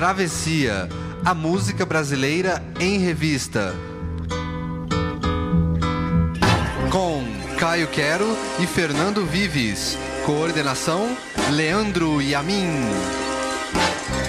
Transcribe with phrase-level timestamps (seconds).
[0.00, 0.88] Travessia,
[1.22, 3.74] a música brasileira em revista.
[6.90, 7.22] Com
[7.58, 8.24] Caio Quero
[8.58, 9.98] e Fernando Vives.
[10.24, 11.14] Coordenação:
[11.50, 12.64] Leandro Yamin.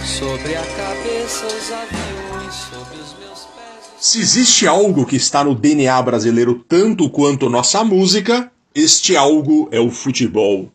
[0.04, 3.94] Sobre a cabeça os aviões, sobre os meus pés.
[3.98, 9.80] Se existe algo que está no DNA brasileiro tanto quanto nossa música, este algo é
[9.80, 10.70] o futebol.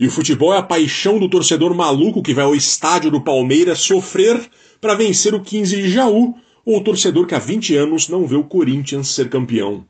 [0.00, 3.80] E o futebol é a paixão do torcedor maluco que vai ao estádio do Palmeiras
[3.80, 4.40] sofrer
[4.80, 8.34] para vencer o 15 de Jaú, ou o torcedor que há 20 anos não vê
[8.34, 9.84] o Corinthians ser campeão.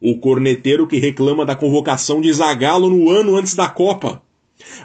[0.00, 4.22] O corneteiro que reclama da convocação de Zagallo no ano antes da Copa.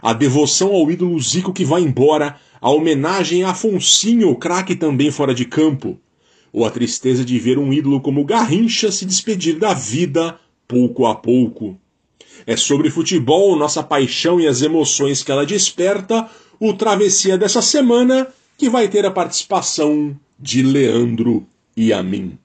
[0.02, 5.34] A devoção ao ídolo Zico que vai embora, a homenagem a Afonsinho, craque também fora
[5.34, 5.98] de campo.
[6.52, 11.16] Ou a tristeza de ver um ídolo como Garrincha se despedir da vida pouco a
[11.16, 11.80] pouco.
[12.48, 18.26] É sobre futebol, nossa paixão e as emoções que ela desperta, o Travessia dessa semana,
[18.58, 22.40] que vai ter a participação de Leandro e a mim.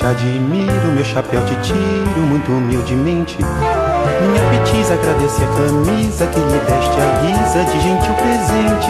[0.00, 3.36] Te admiro, meu chapéu te tiro muito humildemente.
[3.38, 8.88] Minha petiza agradece a camisa que lhe deste a guisa de gentil presente.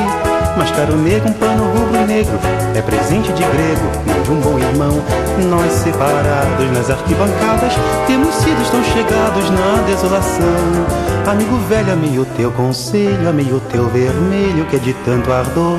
[0.57, 2.39] Mas caro negro, um pano rubro-negro
[2.77, 5.03] é presente de grego, não de um bom irmão.
[5.49, 7.73] Nós separados nas arquibancadas,
[8.07, 10.47] temos sido tão chegados na desolação.
[11.27, 15.79] Amigo velho, amei o teu conselho, amei o teu vermelho que é de tanto ardor.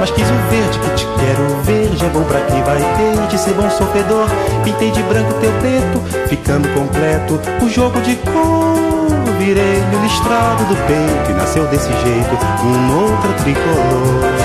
[0.00, 3.38] Mas quis o verde que te quero verde É bom pra quem vai ter de
[3.38, 4.28] ser bom sofredor.
[4.62, 8.74] Pintei de branco teu preto, ficando completo O jogo de cor.
[9.38, 14.43] Virei o listrado do peito E nasceu desse jeito um outro tricolor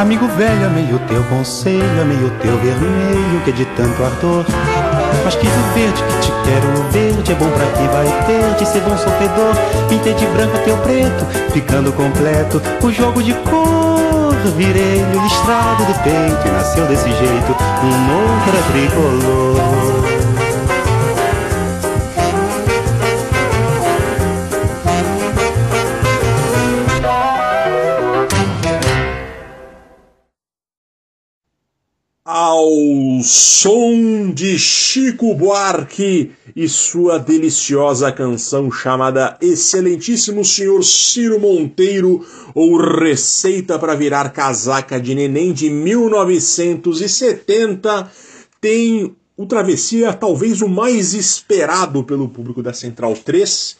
[0.00, 4.46] Amigo velho, amei o teu conselho, amei o teu vermelho, que é de tanto ardor.
[5.22, 8.66] Mas quis o verde, que te quero verde, é bom pra quem vai ter de
[8.66, 9.54] ser bom sofredor.
[9.90, 14.34] Pintei de branco teu preto, ficando completo o jogo de cor.
[14.56, 20.19] Virei o listrado do peito e nasceu desse jeito um outro tricolor.
[32.40, 32.72] Ao
[33.22, 42.24] som de Chico Buarque e sua deliciosa canção chamada Excelentíssimo Senhor Ciro Monteiro
[42.54, 48.10] ou Receita para Virar Casaca de Neném de 1970
[48.58, 53.76] tem o Travessia talvez o mais esperado pelo público da Central 3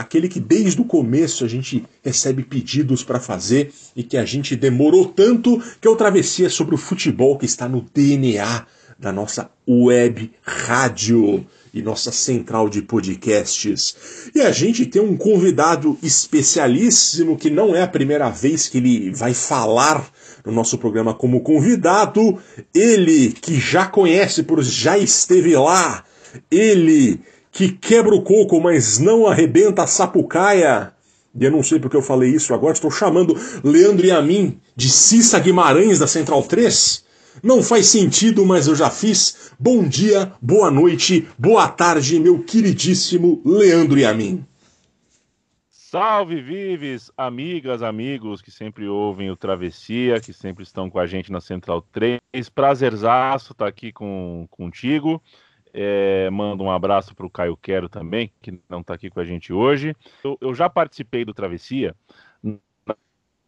[0.00, 4.56] aquele que desde o começo a gente recebe pedidos para fazer e que a gente
[4.56, 8.66] demorou tanto, que é o Travessia sobre o futebol que está no DNA
[8.98, 11.44] da nossa web rádio
[11.74, 14.30] e nossa central de podcasts.
[14.34, 19.10] E a gente tem um convidado especialíssimo que não é a primeira vez que ele
[19.10, 20.08] vai falar
[20.44, 22.38] no nosso programa como convidado.
[22.74, 26.04] Ele que já conhece por já esteve lá.
[26.50, 27.20] Ele
[27.52, 30.92] que quebra o coco, mas não arrebenta a sapucaia.
[31.38, 34.58] E eu não sei porque eu falei isso agora, estou chamando Leandro e a mim
[34.74, 37.04] de Cissa Guimarães da Central 3.
[37.42, 39.52] Não faz sentido, mas eu já fiz.
[39.58, 44.44] Bom dia, boa noite, boa tarde, meu queridíssimo Leandro e a mim.
[45.68, 51.30] Salve, Vives, amigas, amigos que sempre ouvem o Travessia, que sempre estão com a gente
[51.30, 52.18] na Central 3.
[52.54, 55.22] Prazerzaço estar aqui com, contigo.
[55.74, 59.24] É, mando um abraço para o Caio Quero também, que não está aqui com a
[59.24, 59.96] gente hoje.
[60.22, 61.96] Eu, eu, já participei do Travessia
[62.42, 62.94] na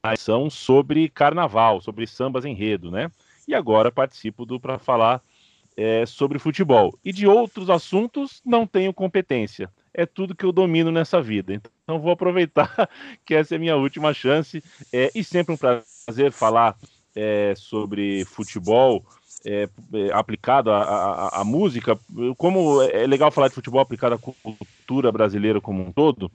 [0.02, 3.10] ação sobre carnaval, sobre sambas enredo, né?
[3.46, 5.22] E agora participo do para falar
[5.76, 6.98] é, sobre futebol.
[7.04, 9.70] E de outros assuntos não tenho competência.
[9.92, 11.52] É tudo que eu domino nessa vida.
[11.52, 12.88] Então vou aproveitar
[13.24, 14.62] que essa é a minha última chance.
[14.92, 16.76] É, e sempre um prazer falar
[17.14, 19.04] é, sobre futebol
[19.44, 21.98] é, é, aplicado à, à, música,
[22.36, 26.30] como é legal falar de futebol aplicado à cultura brasileira como um todo,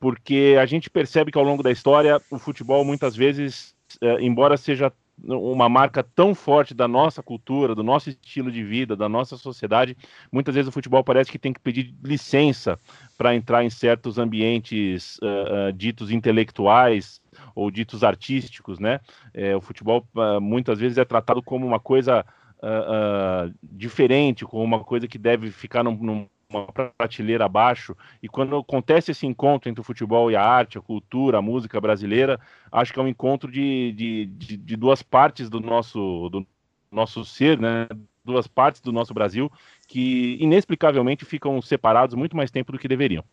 [0.00, 4.56] porque a gente percebe que ao longo da história o futebol muitas vezes, é, embora
[4.56, 4.92] seja
[5.24, 9.96] uma marca tão forte da nossa cultura, do nosso estilo de vida, da nossa sociedade,
[10.30, 12.78] muitas vezes o futebol parece que tem que pedir licença
[13.16, 17.20] para entrar em certos ambientes uh, uh, ditos intelectuais
[17.54, 19.00] ou ditos artísticos, né?
[19.34, 22.24] É, o futebol uh, muitas vezes é tratado como uma coisa
[22.62, 26.66] uh, diferente, como uma coisa que deve ficar num, numa
[26.96, 27.96] prateleira abaixo.
[28.22, 31.80] E quando acontece esse encontro entre o futebol e a arte, a cultura, a música
[31.80, 32.38] brasileira,
[32.72, 36.46] acho que é um encontro de, de, de, de duas partes do nosso, do
[36.90, 37.86] nosso ser, né?
[38.24, 39.50] Duas partes do nosso Brasil
[39.86, 43.24] que inexplicavelmente ficam separados muito mais tempo do que deveriam.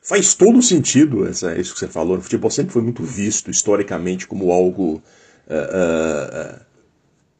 [0.00, 2.16] Faz todo sentido essa, isso que você falou.
[2.16, 5.02] O futebol sempre foi muito visto historicamente como algo
[5.46, 6.60] uh, uh,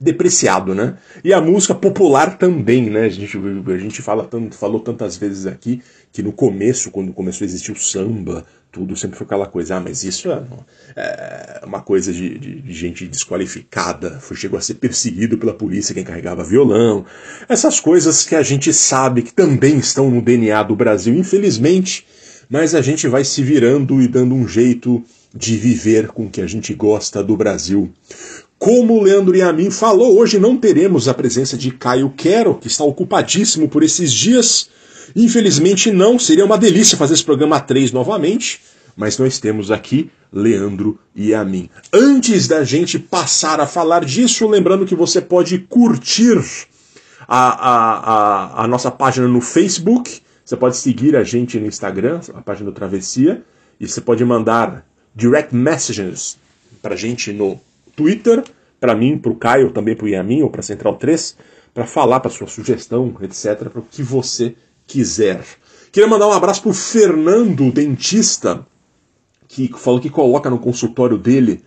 [0.04, 0.96] depreciado, né?
[1.24, 3.06] E a música popular também, né?
[3.06, 7.44] A gente, a gente fala tanto, falou tantas vezes aqui que no começo, quando começou
[7.44, 10.42] a existir o samba, tudo sempre foi aquela coisa, ah, mas isso é,
[10.96, 15.94] é uma coisa de, de, de, gente desqualificada, foi, chegou a ser perseguido pela polícia
[15.94, 17.04] quem carregava violão,
[17.48, 22.04] essas coisas que a gente sabe que também estão no DNA do Brasil, infelizmente,
[22.50, 25.02] mas a gente vai se virando e dando um jeito
[25.34, 27.92] de viver com o que a gente gosta do Brasil.
[28.64, 32.82] Como o Leandro Yamin falou, hoje não teremos a presença de Caio Quero, que está
[32.82, 34.70] ocupadíssimo por esses dias,
[35.14, 38.60] Infelizmente não, seria uma delícia fazer esse programa 3 novamente,
[38.96, 41.68] mas nós temos aqui Leandro e a mim.
[41.92, 46.42] Antes da gente passar a falar disso, lembrando que você pode curtir
[47.28, 52.20] a, a, a, a nossa página no Facebook, você pode seguir a gente no Instagram,
[52.32, 53.42] a página do Travessia,
[53.78, 56.38] e você pode mandar direct messages
[56.80, 57.60] pra gente no
[57.96, 58.42] Twitter,
[58.80, 61.36] para mim, pro Caio, também pro Yamin ou pra Central 3,
[61.72, 64.54] para falar para sua sugestão, etc, para o que você
[64.86, 65.42] quiser.
[65.90, 68.66] Queria mandar um abraço pro Fernando, dentista,
[69.48, 71.62] que falou que coloca no consultório dele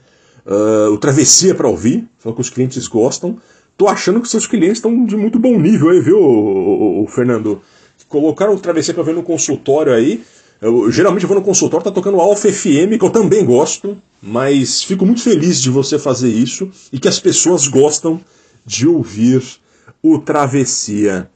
[0.45, 3.37] uh, o Travessia para ouvir, falou que os clientes gostam.
[3.77, 7.07] Tô achando que seus clientes estão de muito bom nível aí, viu, o, o, o
[7.07, 7.61] Fernando?
[8.07, 10.23] Colocaram o Travessia para ver no consultório aí.
[10.61, 14.83] Eu, geralmente eu vou no consultório, tá tocando Alfa FM, que eu também gosto, mas
[14.83, 18.19] fico muito feliz de você fazer isso e que as pessoas gostam
[18.65, 19.43] de ouvir
[20.01, 21.29] o Travessia.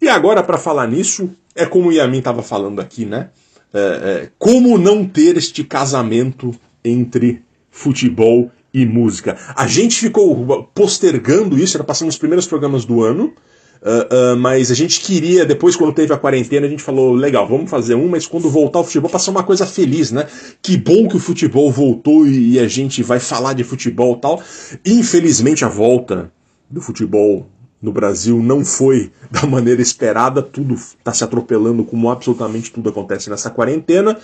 [0.00, 3.30] E agora, para falar nisso, é como o Yamin estava falando aqui, né?
[3.72, 6.54] É, é, como não ter este casamento
[6.84, 9.36] entre futebol e música?
[9.54, 13.34] A gente ficou postergando isso, era passando os primeiros programas do ano.
[13.86, 17.70] Uh, mas a gente queria, depois quando teve a quarentena, a gente falou, legal, vamos
[17.70, 20.26] fazer um, mas quando voltar o futebol, passar uma coisa feliz, né?
[20.60, 24.42] Que bom que o futebol voltou e, a gente vai falar de futebol tal.
[24.84, 26.32] Infelizmente a volta
[26.68, 27.46] do futebol
[27.80, 33.30] no Brasil não foi da maneira esperada, tudo está se atropelando como absolutamente tudo acontece
[33.30, 34.18] nessa quarentena.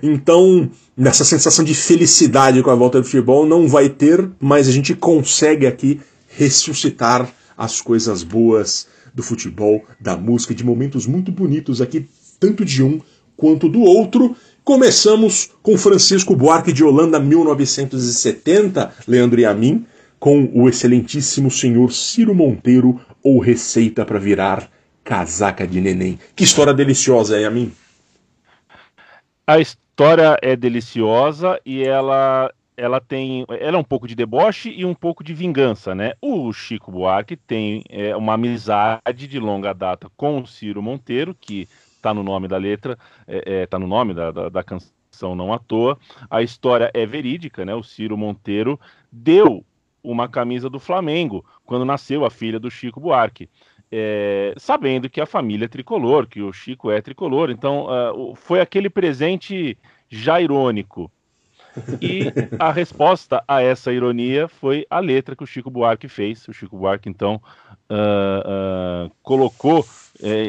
[0.00, 4.70] Então, nessa sensação de felicidade com a volta do futebol não vai ter, mas a
[4.70, 11.80] gente consegue aqui ressuscitar as coisas boas do futebol, da música, de momentos muito bonitos
[11.80, 12.08] aqui,
[12.38, 13.00] tanto de um
[13.36, 14.36] quanto do outro.
[14.64, 19.86] Começamos com Francisco Buarque de Holanda, 1970, Leandro e a mim
[20.18, 24.70] com o excelentíssimo senhor Ciro Monteiro ou Receita para virar
[25.04, 26.18] casaca de neném.
[26.34, 27.72] Que história deliciosa, é a mim.
[29.46, 34.84] A história é deliciosa e ela ela tem ela é um pouco de deboche e
[34.84, 36.12] um pouco de vingança, né?
[36.22, 41.68] O Chico Buarque tem é, uma amizade de longa data com o Ciro Monteiro, que
[41.96, 42.96] está no nome da letra,
[43.26, 45.98] está é, é, tá no nome da, da, da canção não à toa.
[46.30, 47.74] A história é verídica, né?
[47.74, 48.78] O Ciro Monteiro
[49.10, 49.64] deu
[50.02, 53.50] uma camisa do Flamengo quando nasceu a filha do Chico Buarque.
[53.90, 58.60] É, sabendo que a família é tricolor, que o Chico é tricolor, então uh, foi
[58.60, 59.76] aquele presente
[60.08, 61.10] já irônico.
[62.00, 66.46] E a resposta a essa ironia foi a letra que o Chico Buarque fez.
[66.48, 67.40] O Chico Buarque, então,
[67.90, 69.84] uh, uh, colocou
[70.22, 70.44] é,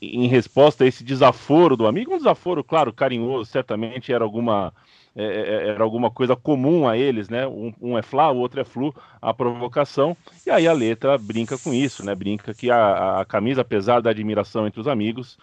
[0.00, 4.72] em, resposta a esse desaforo do amigo, um desaforo, claro, carinhoso, certamente era alguma
[5.14, 7.46] é, é, era alguma coisa comum a eles, né?
[7.46, 10.16] Um, um, é Flá, o outro é Flu, a provocação.
[10.46, 12.14] E aí a letra brinca com isso, né?
[12.14, 15.36] Brinca que a, a camisa, apesar da admiração entre os amigos,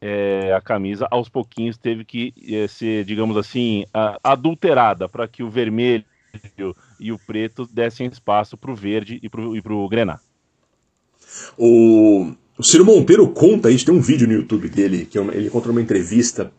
[0.00, 5.42] é, a camisa aos pouquinhos teve que é, ser, digamos assim, a, adulterada para que
[5.42, 6.04] o vermelho
[6.98, 10.18] e o preto dessem espaço para o verde e para o grená.
[11.58, 15.70] O, Ciro Monteiro conta isso, tem um vídeo no YouTube dele, que é ele conta
[15.70, 16.52] uma entrevista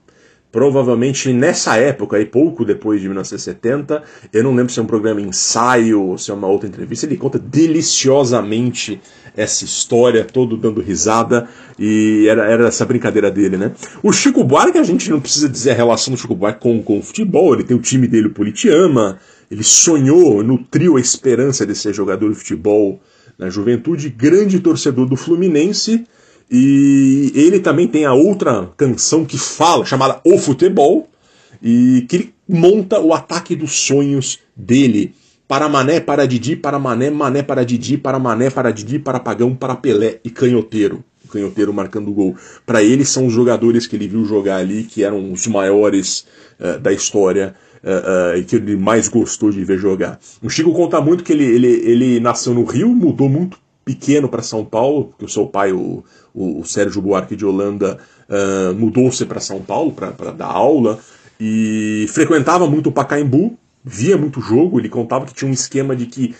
[0.54, 5.20] provavelmente nessa época, aí pouco depois de 1970, eu não lembro se é um programa
[5.20, 9.02] ensaio ou se é uma outra entrevista, ele conta deliciosamente
[9.36, 13.72] essa história, todo dando risada, e era, era essa brincadeira dele, né?
[14.04, 17.00] O Chico Buarque, a gente não precisa dizer a relação do Chico Buarque com, com
[17.00, 19.18] o futebol, ele tem o time dele, o Politiama,
[19.50, 23.02] ele sonhou, nutriu a esperança de ser jogador de futebol
[23.40, 26.06] na juventude, grande torcedor do Fluminense,
[26.50, 31.08] e ele também tem a outra canção que fala, chamada O Futebol,
[31.62, 35.14] e que ele monta o ataque dos sonhos dele.
[35.48, 39.56] Para Mané, para Didi, para Mané, Mané para Didi, para Mané, para Didi, para Pagão,
[39.56, 41.04] para Pelé e Canhoteiro.
[41.32, 42.36] Canhoteiro marcando gol.
[42.66, 46.26] Para ele, são os jogadores que ele viu jogar ali, que eram os maiores
[46.60, 50.20] uh, da história uh, uh, e que ele mais gostou de ver jogar.
[50.42, 54.42] O Chico conta muito que ele, ele, ele nasceu no Rio, mudou muito pequeno para
[54.42, 57.98] São Paulo, porque o seu pai, o, o, o Sérgio Buarque de Holanda,
[58.78, 61.00] mudou-se para São Paulo para dar aula
[61.40, 64.80] e frequentava muito o Pacaembu, via muito jogo.
[64.80, 66.34] Ele contava que tinha um esquema de que,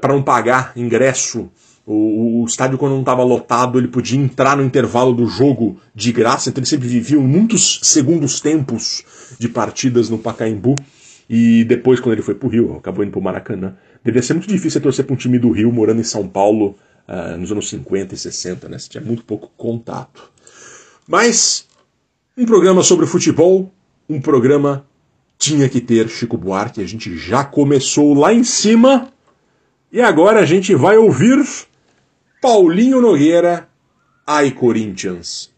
[0.00, 1.48] para não pagar ingresso
[1.86, 6.12] o, o, estádio, quando não estava lotado, ele podia entrar no intervalo do jogo de
[6.12, 9.02] graça, então ele sempre vivia muitos segundos tempos
[9.38, 10.76] de partidas no Pacaembu.
[11.28, 13.74] E depois, quando ele foi para o Rio, acabou indo para o Maracanã.
[14.04, 16.76] Devia ser muito difícil torcer para um time do Rio morando em São Paulo
[17.10, 18.78] uh, nos anos 50 e 60, né?
[18.78, 20.30] Você tinha muito pouco contato.
[21.06, 21.66] Mas,
[22.38, 23.70] um programa sobre futebol,
[24.08, 24.86] um programa
[25.36, 26.80] tinha que ter Chico Buarque.
[26.80, 29.12] A gente já começou lá em cima.
[29.92, 31.44] E agora a gente vai ouvir
[32.40, 33.68] Paulinho Nogueira,
[34.24, 35.50] Ai Corinthians.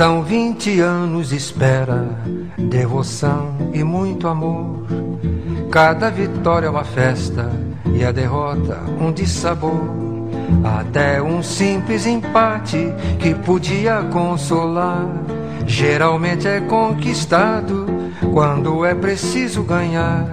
[0.00, 2.08] São vinte anos espera,
[2.56, 4.86] devoção e muito amor.
[5.70, 7.50] Cada vitória é uma festa
[7.94, 9.78] e a derrota um dissabor.
[10.64, 12.78] Até um simples empate
[13.18, 15.06] que podia consolar
[15.66, 17.84] geralmente é conquistado
[18.32, 20.24] quando é preciso ganhar.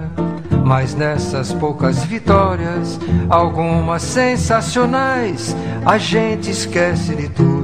[0.64, 2.98] Mas nessas poucas vitórias,
[3.28, 7.57] algumas sensacionais, a gente esquece de tudo,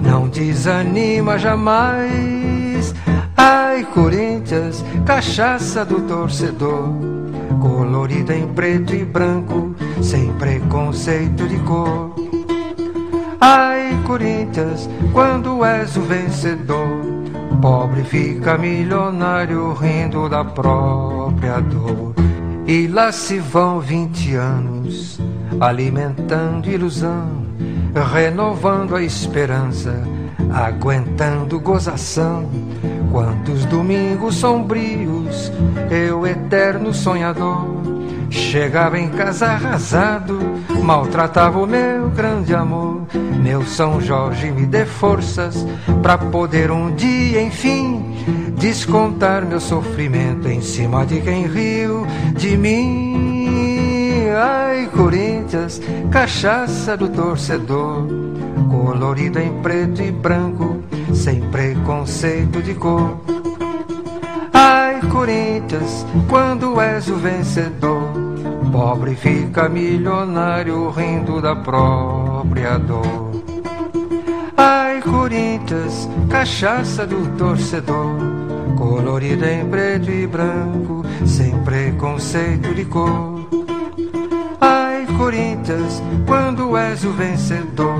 [0.00, 2.94] não desanima jamais.
[3.36, 6.88] Ai, Corinthians, cachaça do torcedor,
[7.60, 12.14] colorida em preto e branco, sem preconceito de cor.
[13.40, 16.88] Ai, Corinthians, quando és o vencedor,
[17.62, 22.14] pobre fica milionário rindo da própria dor.
[22.66, 25.20] E lá se vão vinte anos,
[25.60, 27.37] alimentando ilusão,
[27.94, 29.94] renovando a esperança,
[30.52, 32.48] aguentando gozação.
[33.10, 35.50] Quantos domingos sombrios,
[35.90, 37.66] eu eterno sonhador,
[38.30, 40.38] chegava em casa arrasado,
[40.82, 43.06] maltratava o meu grande amor.
[43.42, 45.66] Meu São Jorge me dê forças
[46.02, 48.14] para poder um dia, enfim,
[48.58, 53.37] descontar meu sofrimento em cima de quem riu de mim.
[54.40, 55.80] Ai, Corinthians,
[56.12, 58.06] cachaça do torcedor,
[58.70, 60.80] colorida em preto e branco,
[61.12, 63.20] sem preconceito de cor.
[64.52, 68.12] Ai, Corinthians, quando és o vencedor,
[68.70, 73.42] pobre fica milionário rindo da própria dor.
[74.56, 78.16] Ai, Corinthians, cachaça do torcedor,
[78.76, 83.37] colorida em preto e branco, sem preconceito de cor.
[85.18, 87.98] Corinthians, quando és o vencedor,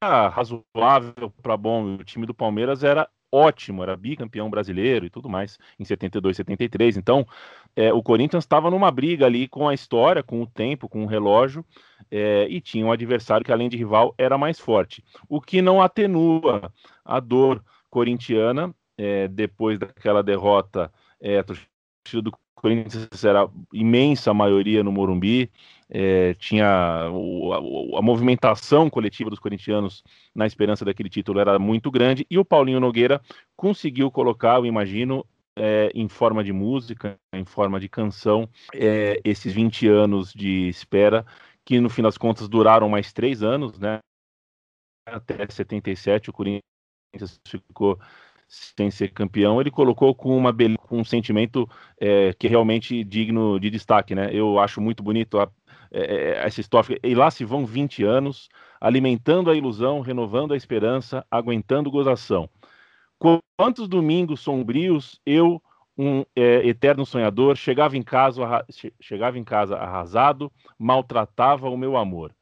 [0.00, 5.58] razoável para bom, o time do Palmeiras era ótimo, era bicampeão brasileiro e tudo mais
[5.78, 6.96] em 72, 73.
[6.96, 7.26] Então,
[7.74, 11.06] é, o Corinthians estava numa briga ali com a história, com o tempo, com o
[11.06, 11.64] relógio,
[12.08, 15.02] é, e tinha um adversário que, além de rival, era mais forte.
[15.28, 16.72] O que não atenua
[17.04, 21.42] a dor corintiana, é, depois daquela derrota, é,
[22.14, 25.50] do Corinthians era imensa maioria no Morumbi,
[25.88, 30.02] é, tinha o, a, a, movimentação coletiva dos corintianos
[30.34, 33.20] na esperança daquele título era muito grande e o Paulinho Nogueira
[33.54, 35.24] conseguiu colocar, eu imagino,
[35.56, 41.24] é, em forma de música, em forma de canção, é, esses 20 anos de espera
[41.64, 43.98] que no fim das contas duraram mais três anos, né?
[45.06, 47.98] Até 77 o Corinthians ficou
[48.48, 50.54] sem ser campeão, ele colocou com uma
[50.88, 51.68] com um sentimento
[52.00, 54.30] é, que é realmente digno de destaque, né?
[54.32, 55.50] Eu acho muito bonito a,
[55.90, 56.98] é, é, essa história.
[57.02, 58.48] E lá se vão 20 anos,
[58.80, 62.48] alimentando a ilusão, renovando a esperança, aguentando gozação.
[63.56, 65.62] Quantos domingos sombrios eu,
[65.96, 68.42] um é, eterno sonhador, chegava em, casa,
[69.00, 72.34] chegava em casa arrasado, maltratava o meu amor.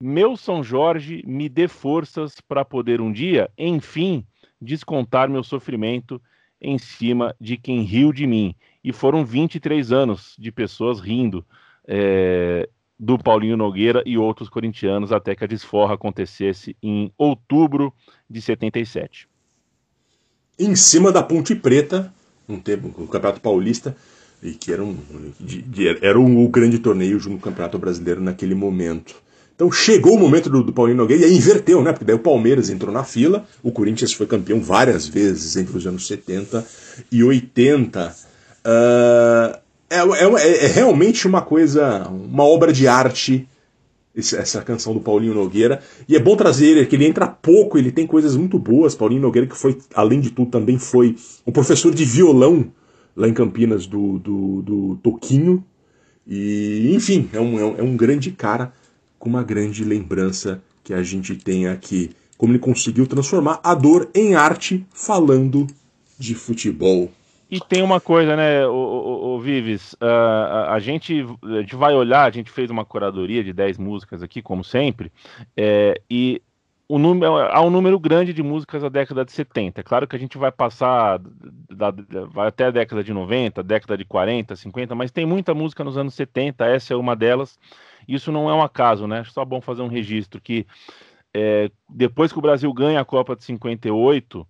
[0.00, 4.26] Meu São Jorge, me dê forças para poder um dia, enfim,
[4.60, 6.20] descontar meu sofrimento
[6.60, 8.54] em cima de quem riu de mim.
[8.82, 11.44] E foram 23 anos de pessoas rindo
[11.86, 17.92] é, do Paulinho Nogueira e outros corintianos até que a desforra acontecesse em outubro
[18.28, 19.28] de 77.
[20.58, 22.12] Em cima da Ponte Preta,
[22.48, 23.94] um tempo, o Campeonato Paulista,
[24.42, 24.96] e que era um,
[25.38, 29.14] de, de, era um, o grande torneio junto com o Campeonato Brasileiro naquele momento.
[29.56, 31.90] Então chegou o momento do, do Paulinho Nogueira e aí inverteu, né?
[31.90, 35.86] Porque daí o Palmeiras entrou na fila, o Corinthians foi campeão várias vezes entre os
[35.86, 36.64] anos 70
[37.10, 38.14] e 80.
[38.66, 39.58] Uh,
[39.88, 43.48] é, é, é, realmente uma coisa, uma obra de arte
[44.14, 45.80] essa canção do Paulinho Nogueira.
[46.08, 48.94] E é bom trazer ele, que ele entra pouco, ele tem coisas muito boas.
[48.94, 52.72] Paulinho Nogueira, que foi, além de tudo, também foi um professor de violão
[53.14, 55.62] lá em Campinas do, do, do Toquinho.
[56.26, 58.72] E, enfim, é um, é um grande cara
[59.26, 62.10] com uma grande lembrança que a gente tem aqui.
[62.38, 65.66] Como ele conseguiu transformar a dor em arte falando
[66.16, 67.10] de futebol.
[67.50, 71.74] E tem uma coisa, né, o, o, o Vives, uh, a, a, gente, a gente
[71.74, 75.10] vai olhar, a gente fez uma curadoria de 10 músicas aqui, como sempre,
[75.56, 76.40] é, e
[76.88, 79.80] o número, há um número grande de músicas da década de 70.
[79.80, 81.20] É claro que a gente vai passar
[81.68, 81.92] da,
[82.28, 85.96] vai até a década de 90, década de 40, 50, mas tem muita música nos
[85.96, 87.58] anos 70, essa é uma delas.
[88.06, 89.24] Isso não é um acaso, né?
[89.24, 90.66] Só bom fazer um registro que
[91.34, 94.46] é, depois que o Brasil ganha a Copa de 58,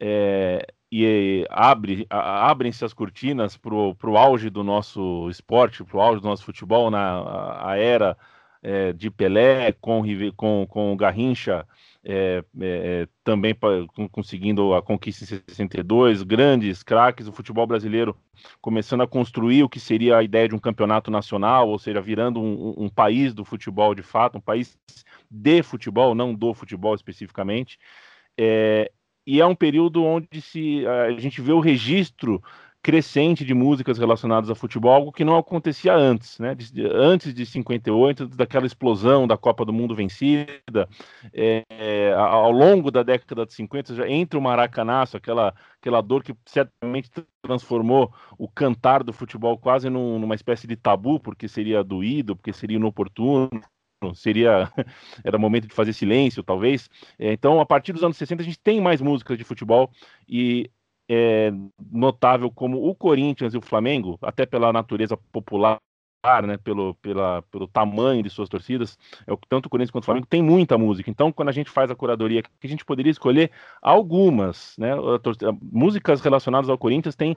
[0.00, 6.20] é, e abre, abrem-se as cortinas para o auge do nosso esporte, para o auge
[6.20, 8.16] do nosso futebol na a era
[8.62, 10.02] é, de Pelé, com,
[10.36, 11.66] com, com Garrincha
[12.04, 13.70] é, é, também pra,
[14.10, 18.16] conseguindo a conquista em 62, grandes craques, o futebol brasileiro
[18.60, 22.40] começando a construir o que seria a ideia de um campeonato nacional, ou seja, virando
[22.40, 24.76] um, um país do futebol de fato, um país
[25.30, 27.78] de futebol, não do futebol especificamente.
[28.38, 28.90] É,
[29.24, 32.42] e é um período onde se, a gente vê o registro
[32.82, 36.56] crescente de músicas relacionadas a futebol, algo que não acontecia antes, né?
[36.92, 40.88] antes de 58, daquela explosão da Copa do Mundo vencida,
[41.32, 46.34] é, ao longo da década de 50, já entre o maracanaço, aquela, aquela dor que
[46.44, 47.08] certamente
[47.40, 52.52] transformou o cantar do futebol quase num, numa espécie de tabu, porque seria doído, porque
[52.52, 53.48] seria inoportuno,
[54.12, 54.68] seria
[55.22, 56.90] era momento de fazer silêncio, talvez.
[57.16, 59.88] É, então, a partir dos anos 60 a gente tem mais músicas de futebol
[60.28, 60.68] e
[61.12, 61.52] é
[61.90, 65.78] notável como o Corinthians e o Flamengo, até pela natureza popular,
[66.44, 68.96] né, pelo, pela, pelo tamanho de suas torcidas,
[69.26, 71.10] é, tanto o Corinthians quanto o Flamengo tem muita música.
[71.10, 74.92] Então, quando a gente faz a curadoria, a gente poderia escolher algumas, né,
[75.60, 77.36] músicas relacionadas ao Corinthians tem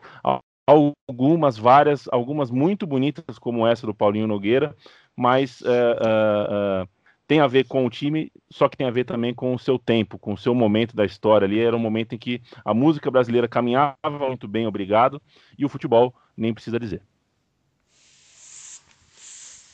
[0.68, 4.76] algumas, várias, algumas muito bonitas, como essa do Paulinho Nogueira,
[5.16, 6.90] mas uh, uh, uh,
[7.28, 9.80] tem a ver com o time, só que tem a ver também com o seu
[9.80, 11.60] tempo, com o seu momento da história ali.
[11.60, 15.22] Era um momento em que a música brasileira caminhava muito bem, obrigado,
[15.58, 17.02] e o futebol nem precisa dizer.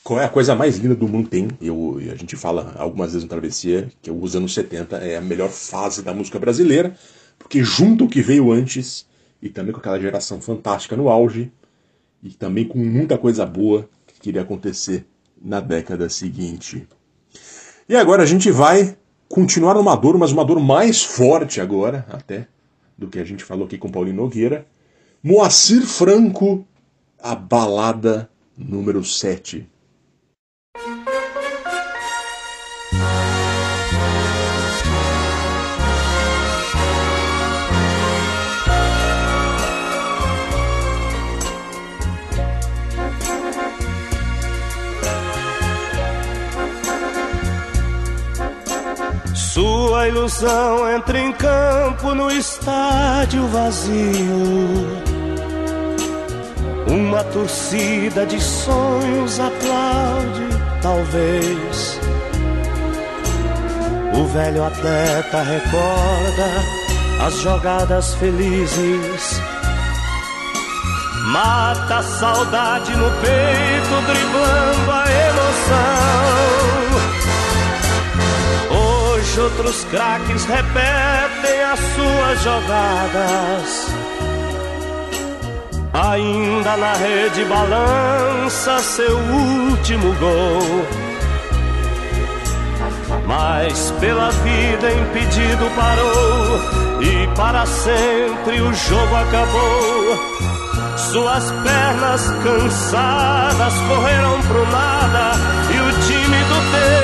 [0.04, 1.48] Qual é a coisa mais linda do mundo tem?
[1.62, 5.50] Eu, a gente fala algumas vezes no Travessia que os anos 70 é a melhor
[5.50, 6.96] fase da música brasileira,
[7.38, 9.08] porque junto o que veio antes,
[9.42, 11.52] e também com aquela geração fantástica no auge,
[12.24, 15.06] e também com muita coisa boa que queria acontecer
[15.40, 16.88] na década seguinte.
[17.88, 18.96] E agora a gente vai
[19.28, 22.48] continuar numa dor, mas uma dor mais forte agora, até,
[22.98, 24.65] do que a gente falou aqui com Paulinho Nogueira.
[25.24, 26.65] Moacir Franco,
[27.22, 29.67] a balada número 7.
[49.62, 54.88] Sua ilusão entra em campo no estádio vazio.
[56.88, 60.47] Uma torcida de sonhos aplaude,
[60.82, 62.00] talvez.
[64.15, 69.39] O velho atleta recorda as jogadas felizes.
[71.28, 76.61] Mata a saudade no peito, driblando a emoção.
[79.32, 83.88] Hoje outros craques repetem as suas jogadas
[85.94, 90.86] Ainda na rede balança seu último gol.
[93.26, 100.20] Mas pela vida impedido parou e para sempre o jogo acabou.
[100.98, 105.32] Suas pernas cansadas correram pro nada
[105.74, 107.01] e o time do tempo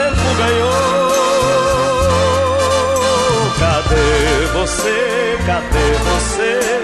[3.87, 5.37] Cadê você?
[5.45, 6.77] Cadê você?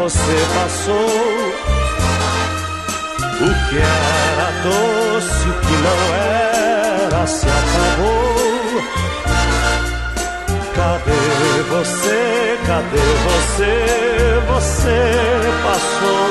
[0.00, 1.10] você passou.
[3.42, 8.82] O que era doce, o que não era, se acabou.
[10.74, 12.58] Cadê você?
[12.66, 13.74] Cadê você?
[14.48, 14.98] Você
[15.62, 16.30] passou.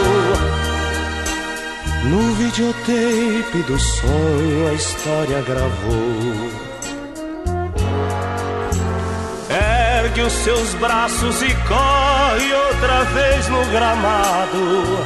[2.06, 6.69] No videotape do sonho a história gravou.
[10.10, 14.98] Ergue os seus braços e corre outra vez no gramado.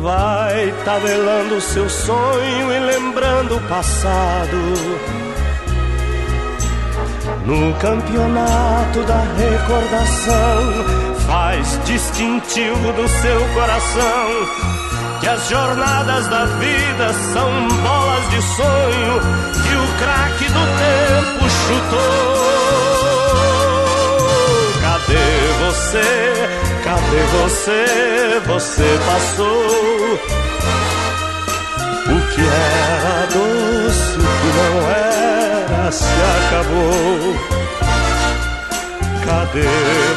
[0.00, 4.56] Vai tabelando seu sonho e lembrando o passado.
[7.44, 14.28] No campeonato da recordação, faz distintivo do seu coração.
[15.20, 19.20] Que as jornadas da vida são bolas de sonho
[19.62, 22.85] que o craque do tempo chutou.
[25.96, 26.34] Você?
[26.84, 27.84] Cadê você?
[28.46, 30.14] Você passou.
[32.04, 37.36] O que era doce, o que não era, se acabou.
[39.24, 39.68] Cadê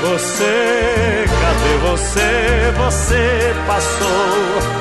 [0.01, 1.25] você?
[1.41, 2.29] Cadê você?
[2.77, 4.79] Você passou.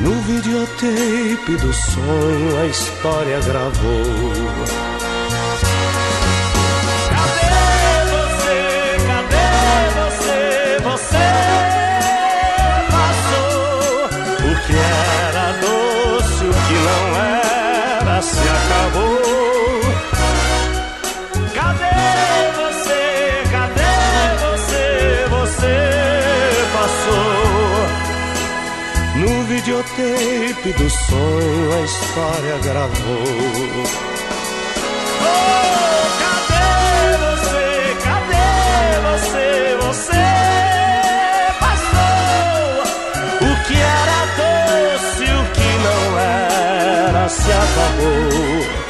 [0.00, 4.79] No videotape do sonho a história gravou.
[29.82, 33.24] Videotape do sonho a história gravou.
[35.22, 37.66] Oh, cadê você?
[38.04, 38.48] Cadê
[39.08, 39.48] você?
[39.80, 40.26] Você
[41.60, 42.82] passou.
[43.40, 48.89] O que era doce, o que não era, se acabou.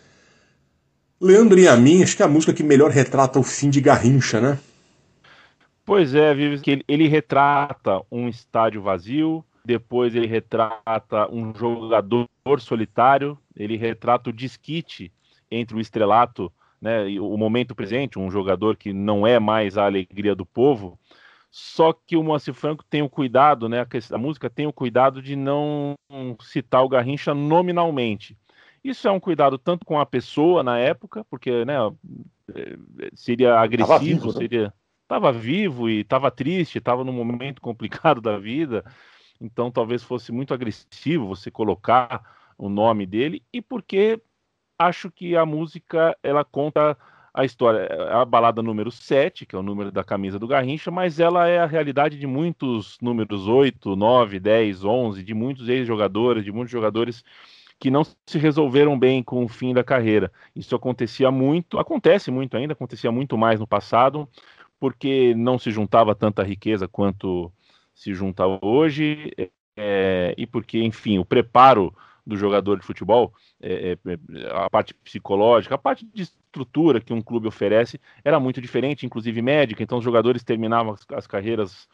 [1.20, 3.82] Leandro e a mim, acho que é a música que melhor retrata o fim de
[3.82, 4.58] Garrincha, né?
[5.86, 13.38] Pois é, Vives, que ele, retrata um estádio vazio, depois ele retrata um jogador solitário,
[13.58, 15.12] ele retrata o disquite
[15.52, 16.50] entre o estrelato
[16.82, 21.00] né, o momento presente, um jogador que não é mais a alegria do povo,
[21.52, 25.36] só que o Moacir Franco tem o cuidado, né, a, música tem o cuidado de
[25.36, 25.96] não
[26.42, 28.38] citar o Garrincha nominalmente.
[28.84, 31.76] Isso é um cuidado tanto com a pessoa na época, porque né,
[32.56, 32.78] é,
[33.14, 34.34] seria agressivo, tava vivo, né?
[34.34, 34.74] seria
[35.10, 38.86] estava vivo e estava triste, estava num momento complicado da vida,
[39.42, 42.24] então talvez fosse muito agressivo você colocar
[42.58, 44.22] o nome dele, e porque
[44.80, 46.98] acho que a música ela conta
[47.34, 47.88] a história.
[48.12, 51.60] A balada número 7, que é o número da camisa do Garrincha, mas ela é
[51.60, 57.24] a realidade de muitos números 8, 9, 10, 11, de muitos ex-jogadores, de muitos jogadores
[57.80, 60.32] que não se resolveram bem com o fim da carreira.
[60.56, 64.28] Isso acontecia muito, acontece muito ainda, acontecia muito mais no passado,
[64.80, 67.52] porque não se juntava tanta riqueza quanto
[67.94, 69.32] se junta hoje,
[69.78, 71.94] é, e porque, enfim, o preparo
[72.26, 74.18] do jogador de futebol, é, é, é,
[74.52, 79.42] a parte psicológica, a parte de estrutura que um clube oferece era muito diferente, inclusive
[79.42, 79.84] médica.
[79.84, 81.88] Então os jogadores terminavam as, as carreiras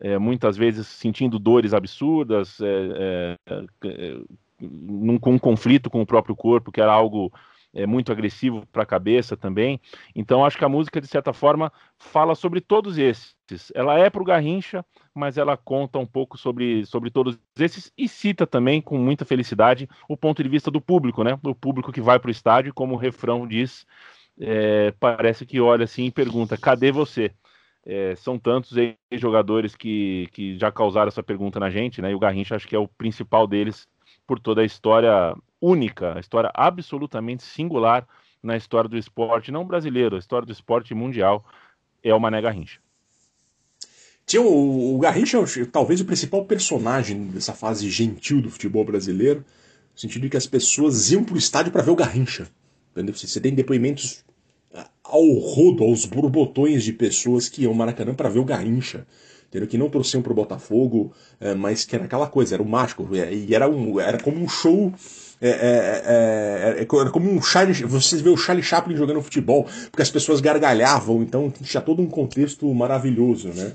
[0.00, 4.16] é, muitas vezes sentindo dores absurdas, é, é,
[4.60, 7.32] num, com um conflito com o próprio corpo, que era algo
[7.72, 9.80] é muito agressivo para a cabeça também.
[10.14, 13.34] Então acho que a música de certa forma fala sobre todos esses.
[13.74, 18.08] Ela é para o Garrincha, mas ela conta um pouco sobre, sobre todos esses e
[18.08, 21.38] cita também com muita felicidade o ponto de vista do público, né?
[21.42, 23.86] Do público que vai para o estádio, como o refrão diz,
[24.40, 27.32] é, parece que olha assim e pergunta: cadê você?
[27.84, 28.76] É, são tantos
[29.12, 32.10] jogadores que, que já causaram essa pergunta na gente, né?
[32.12, 33.88] E o Garrincha acho que é o principal deles
[34.26, 38.06] por toda a história única, a história absolutamente singular
[38.42, 41.44] na história do esporte, não brasileiro, a história do esporte mundial
[42.02, 42.80] é o Mané Garrincha.
[44.24, 49.44] Tinha o, o Garrincha é talvez o principal personagem dessa fase gentil do futebol brasileiro,
[49.92, 52.48] no sentido de que as pessoas iam para o estádio para ver o Garrincha.
[52.92, 53.14] Entendeu?
[53.14, 54.24] Você tem depoimentos
[54.72, 59.06] ah, ao rodo, aos borbotões de pessoas que iam ao Maracanã para ver o Garrincha
[59.50, 59.68] entendeu?
[59.68, 63.54] que não torciam pro Botafogo, é, mas que era aquela coisa, era o mágico, e
[63.54, 64.94] era, um, era como um show.
[65.40, 70.02] É, é, é, era como um Charlie, vocês vê o Charlie Chaplin jogando futebol, porque
[70.02, 73.72] as pessoas gargalhavam, então tinha todo um contexto maravilhoso, né?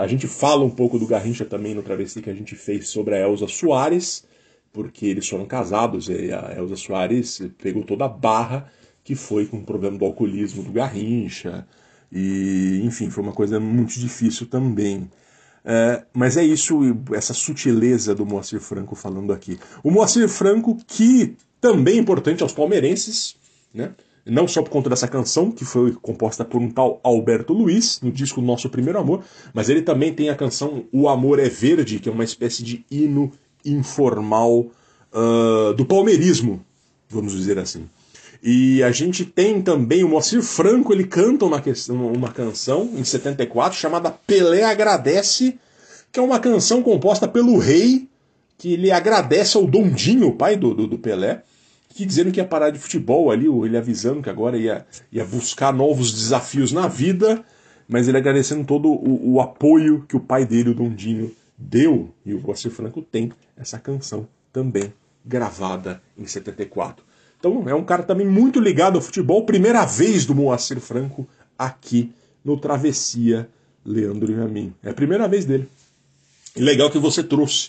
[0.00, 3.14] a gente fala um pouco do Garrincha também no travesti que a gente fez sobre
[3.14, 4.24] a Elza Soares,
[4.72, 8.70] porque eles foram casados e a Elza Soares pegou toda a barra
[9.02, 11.66] que foi com o problema do alcoolismo do Garrincha,
[12.14, 15.10] e, enfim, foi uma coisa muito difícil também.
[15.64, 16.78] É, mas é isso,
[17.12, 19.58] essa sutileza do Moacir Franco falando aqui.
[19.82, 23.36] O Moacir Franco, que também é importante aos palmeirenses,
[23.72, 23.92] né?
[24.26, 28.12] não só por conta dessa canção, que foi composta por um tal Alberto Luiz, no
[28.12, 29.22] disco Nosso Primeiro Amor,
[29.52, 32.84] mas ele também tem a canção O Amor é Verde, que é uma espécie de
[32.90, 33.32] hino
[33.64, 34.66] informal
[35.12, 36.64] uh, do palmeirismo,
[37.08, 37.88] vamos dizer assim.
[38.46, 43.78] E a gente tem também o Moacir Franco, ele canta uma, uma canção em 74
[43.78, 45.58] chamada Pelé Agradece,
[46.12, 48.06] que é uma canção composta pelo rei,
[48.58, 51.42] que ele agradece ao Dondinho, o pai do, do, do Pelé,
[51.88, 55.72] que dizendo que ia parar de futebol ali, ele avisando que agora ia, ia buscar
[55.72, 57.42] novos desafios na vida,
[57.88, 62.10] mas ele agradecendo todo o, o apoio que o pai dele, o Dondinho, deu.
[62.26, 64.92] E o Moacir Franco tem essa canção também
[65.24, 67.13] gravada em 74.
[67.44, 69.44] Então é um cara também muito ligado ao futebol.
[69.44, 71.28] Primeira vez do Moacir Franco
[71.58, 72.10] aqui
[72.42, 73.46] no Travessia
[73.84, 74.72] Leandro e a mim.
[74.82, 75.68] É a primeira vez dele.
[76.56, 77.68] E legal que você trouxe.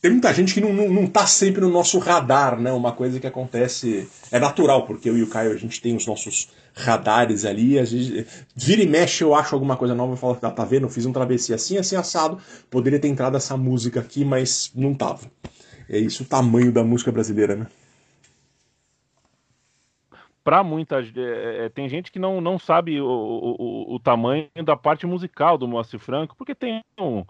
[0.00, 2.70] Tem muita gente que não, não, não tá sempre no nosso radar, né?
[2.70, 4.06] Uma coisa que acontece.
[4.30, 7.80] É natural, porque eu e o Caio a gente tem os nossos radares ali.
[7.80, 10.88] Às vezes, vira e mexe, eu acho alguma coisa nova e falo, tá, tá vendo?
[10.88, 12.38] Fiz um travessia assim, assim, assado.
[12.70, 15.22] Poderia ter entrado essa música aqui, mas não tava.
[15.88, 17.66] É isso o tamanho da música brasileira, né?
[20.46, 21.08] Para muitas.
[21.16, 25.58] É, é, tem gente que não, não sabe o, o, o, tamanho da parte musical
[25.58, 27.24] do Moacir Franco, porque tem, um,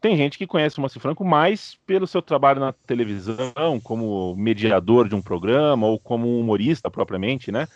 [0.00, 5.08] tem gente que conhece o Moacir Franco mais pelo seu trabalho na televisão, como mediador
[5.08, 7.66] de um programa, ou como humorista propriamente, né?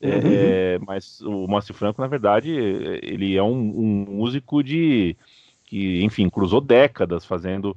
[0.00, 0.22] É, uhum.
[0.24, 5.16] É, mas o Moacir Franco, na verdade, ele é um, um músico de
[5.64, 7.76] que, enfim, cruzou décadas fazendo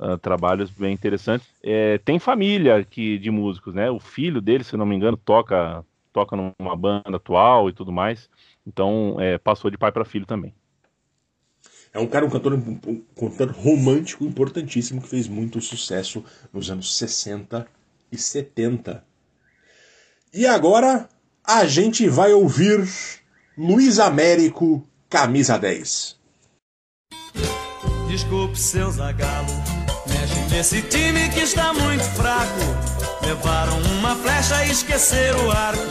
[0.00, 1.48] Uh, trabalhos bem interessantes.
[1.60, 3.90] É, tem família que, de músicos, né?
[3.90, 5.84] O filho dele, se não me engano, toca
[6.18, 8.28] toca numa banda atual e tudo mais.
[8.66, 10.52] Então, é, passou de pai para filho também.
[11.92, 16.96] É um cara, um cantor, um cantor romântico importantíssimo que fez muito sucesso nos anos
[16.96, 17.66] 60
[18.10, 19.04] e 70.
[20.34, 21.08] E agora
[21.44, 22.86] a gente vai ouvir
[23.56, 26.18] Luiz Américo, camisa 10.
[28.08, 29.48] Desculpe, seu Zagalo,
[30.08, 32.97] mexe nesse time que está muito fraco.
[33.22, 35.82] Levaram uma flecha e esqueceram o arco.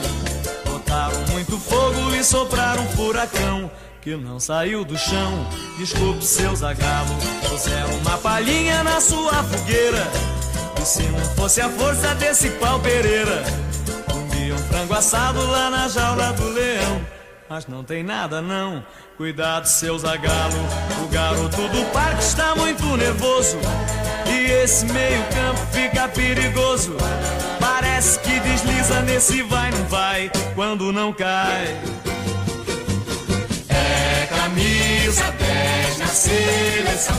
[0.66, 5.46] Botaram muito fogo e sopraram um furacão que não saiu do chão.
[5.78, 7.14] Desculpe, seu zagalo,
[7.50, 10.08] puseram uma palhinha na sua fogueira.
[10.82, 13.44] E se não fosse a força desse pau Pereira,
[14.10, 17.02] comiam frango assado lá na jaula do leão.
[17.50, 18.82] Mas não tem nada não,
[19.18, 20.58] cuidado, seu zagalo.
[21.04, 23.58] O garoto do parque está muito nervoso.
[24.48, 26.96] Esse meio-campo fica perigoso.
[27.60, 31.78] Parece que desliza nesse vai, não vai, quando não cai.
[33.70, 37.16] É camisa 10 na seleção.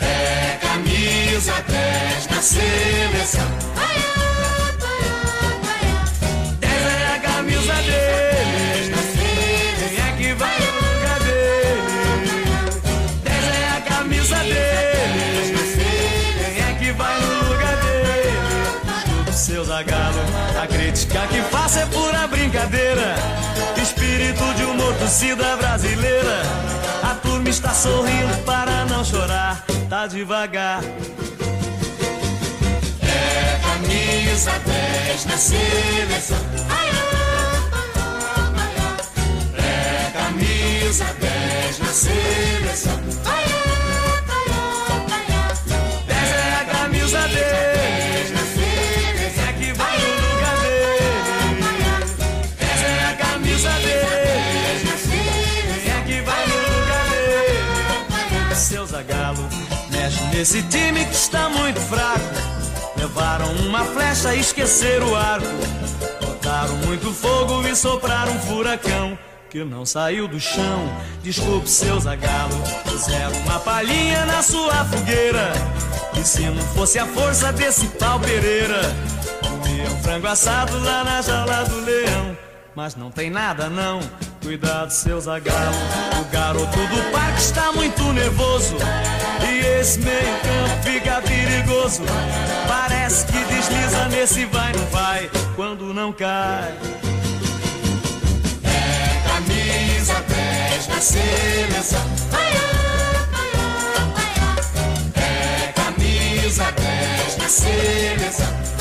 [0.00, 3.73] É camisa 10 na seleção.
[19.74, 20.20] Zagalo.
[20.62, 23.16] A crítica que faço é pura brincadeira.
[23.82, 26.42] Espírito de humor, torcida brasileira.
[27.02, 29.64] A turma está sorrindo para não chorar.
[29.88, 30.80] Tá devagar.
[33.02, 36.38] É camisa 10 na seleção.
[39.58, 43.00] É camisa 10 na seleção.
[43.24, 43.73] 10
[60.34, 62.20] nesse time que está muito fraco.
[62.96, 65.46] Levaram uma flecha e esqueceram o arco.
[66.20, 69.18] Botaram muito fogo e sopraram um furacão
[69.48, 70.88] que não saiu do chão.
[71.22, 72.56] Desculpe, seu Zagalo.
[72.84, 75.52] Puseram uma palhinha na sua fogueira.
[76.18, 78.80] E se não fosse a força desse pau Pereira,
[79.40, 82.36] comia um frango assado lá na jaula do leão.
[82.74, 84.00] Mas não tem nada não,
[84.44, 85.74] cuidado seu Zagalo
[86.20, 88.76] O garoto do parque está muito nervoso.
[89.42, 92.02] E esse meio campo fica perigoso.
[92.68, 96.74] Parece que desliza nesse vai não vai Quando não cai.
[98.64, 102.00] É camisa 10 na seleção.
[105.16, 108.73] É camisa 10 na seleção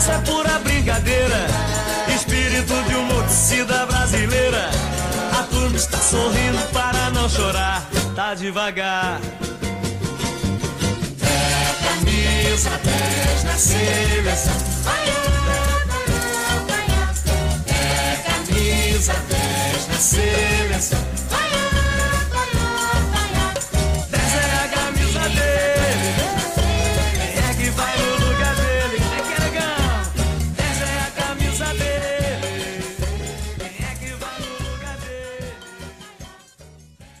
[0.00, 1.46] passa é pura brincadeira.
[2.14, 3.14] Espírito de uma
[3.86, 4.70] brasileira.
[5.38, 7.86] A turma está sorrindo para não chorar.
[8.16, 9.20] Tá devagar.
[11.22, 14.54] É camisa 10 na seleção.
[17.68, 21.10] É camisa 10 na seleção.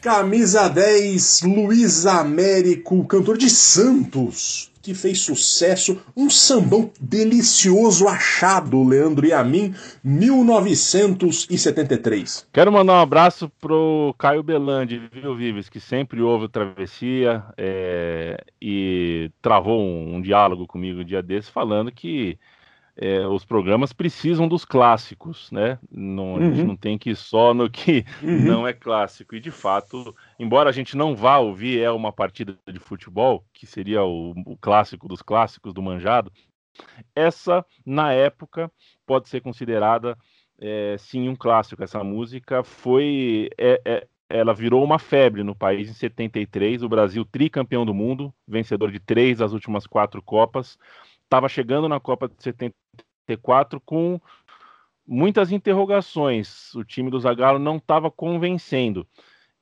[0.02, 9.26] Camisa 10, Luiz Américo, cantor de Santos, que fez sucesso, um sambão delicioso achado, Leandro
[9.26, 12.46] e a mim, 1973.
[12.50, 19.30] Quero mandar um abraço pro Caio Belandi, viu, Vives, que sempre ouve Travessia é, e
[19.42, 22.38] travou um, um, diálogo comigo um dia desse falando que
[23.02, 25.78] é, os programas precisam dos clássicos, né?
[25.90, 28.40] Não, a gente não tem que ir só no que Uhum.
[28.42, 29.34] não é clássico.
[29.34, 33.66] E de fato, embora a gente não vá ouvir é uma partida de futebol, que
[33.66, 36.30] seria o, o clássico dos clássicos do manjado,
[37.16, 38.70] essa na época
[39.06, 40.14] pode ser considerada
[40.60, 41.82] é, sim um clássico.
[41.82, 46.82] Essa música foi é, é, ela virou uma febre no país em 73.
[46.82, 50.78] O Brasil tricampeão do mundo, vencedor de três das últimas quatro copas
[51.30, 54.20] estava chegando na Copa de 74 com
[55.06, 56.74] muitas interrogações.
[56.74, 59.06] O time do Zagallo não estava convencendo.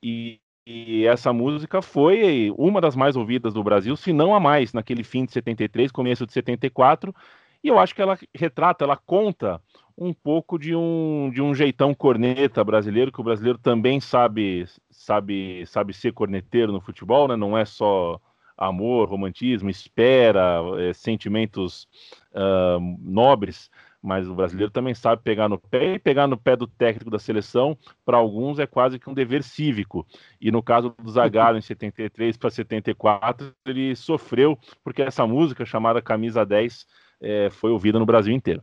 [0.02, 4.72] E, e, essa música foi uma das mais ouvidas do Brasil, se não a mais,
[4.72, 7.14] naquele fim de 73, começo de 74.
[7.62, 9.60] E eu acho que ela retrata, ela conta
[9.96, 15.66] um pouco de um, de um jeitão corneta brasileiro, que o brasileiro também sabe, sabe,
[15.66, 17.36] sabe ser corneteiro no futebol, né?
[17.36, 18.18] Não é só
[18.58, 21.88] amor, romantismo, espera, é, sentimentos
[22.32, 23.70] uh, nobres,
[24.02, 27.18] mas o brasileiro também sabe pegar no pé e pegar no pé do técnico da
[27.18, 30.06] seleção, para alguns é quase que um dever cívico.
[30.40, 36.02] E no caso do Zagallo, em 73 para 74, ele sofreu porque essa música chamada
[36.02, 36.86] Camisa 10
[37.20, 38.62] é, foi ouvida no Brasil inteiro.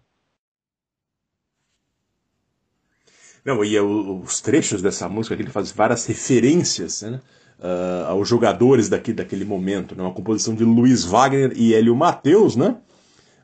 [3.43, 7.21] Não, e os trechos dessa música, ele faz várias referências, né?
[7.59, 9.95] Uh, aos jogadores daqui, daquele momento.
[9.95, 10.03] Né?
[10.03, 12.75] Uma composição de Luiz Wagner e Hélio Matheus, né?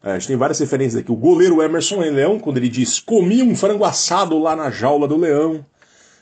[0.04, 1.12] A gente tem várias referências aqui.
[1.12, 5.16] O goleiro Emerson Leão, quando ele diz comi um frango assado lá na jaula do
[5.16, 5.64] leão.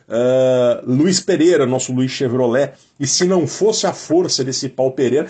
[0.09, 2.73] Uh, Luiz Pereira, nosso Luiz Chevrolet.
[2.99, 5.27] E se não fosse a força desse Paulo Pereira,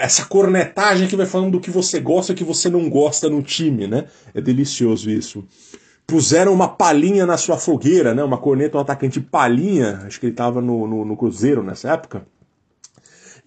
[0.00, 3.42] essa cornetagem que vai falando do que você gosta e que você não gosta no
[3.42, 4.06] time, né?
[4.32, 5.44] É delicioso isso
[6.06, 8.22] puseram uma palhinha na sua fogueira, né?
[8.22, 12.26] Uma corneta, um atacante palhinha, acho que ele estava no, no, no, Cruzeiro nessa época.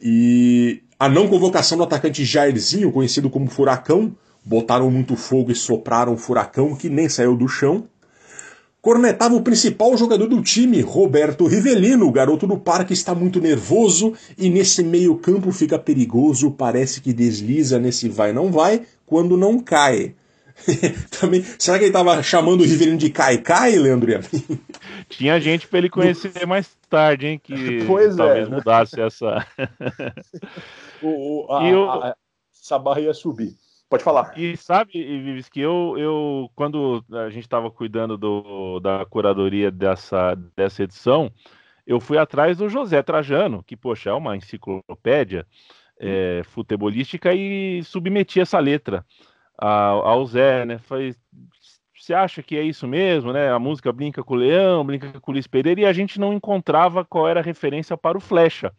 [0.02, 6.14] E a não convocação do atacante Jairzinho, conhecido como Furacão, botaram muito fogo e sopraram
[6.14, 7.88] o Furacão, que nem saiu do chão.
[8.82, 12.08] cornetava o principal jogador do time, Roberto Rivelino.
[12.08, 17.80] O garoto do parque está muito nervoso e nesse meio-campo fica perigoso, parece que desliza
[17.80, 20.14] nesse vai não vai, quando não cai.
[21.20, 24.12] Também, será que ele estava chamando o Rivelino de Cai Cai, Leandro?
[25.10, 27.40] Tinha gente para ele conhecer mais tarde, hein?
[27.42, 28.56] Que Pois é, talvez né?
[28.58, 29.46] mudasse essa.
[31.02, 32.16] O, o- a- E o- a- a-
[32.54, 33.54] essa barra ia subir.
[33.90, 34.34] Pode falar.
[34.38, 40.34] E sabe, Vives, que eu, eu quando a gente estava cuidando do, da curadoria dessa,
[40.56, 41.32] dessa edição,
[41.86, 45.46] eu fui atrás do José Trajano, que, poxa, é uma enciclopédia
[46.00, 49.06] é, futebolística, e submeti essa letra
[49.58, 50.78] ao, Zé, né?
[50.80, 51.16] Falei,
[51.98, 53.52] você acha que é isso mesmo, né?
[53.52, 56.34] A música brinca com o Leão, brinca com o Luiz Pereira, e a gente não
[56.34, 58.72] encontrava qual era a referência para o Flecha,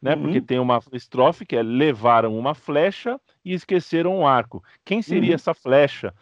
[0.00, 0.14] né?
[0.14, 0.22] Uhum.
[0.22, 4.62] Porque tem uma estrofe que é levaram uma flecha e esqueceram um arco.
[4.84, 5.34] Quem seria Uhum.
[5.34, 6.14] essa flecha?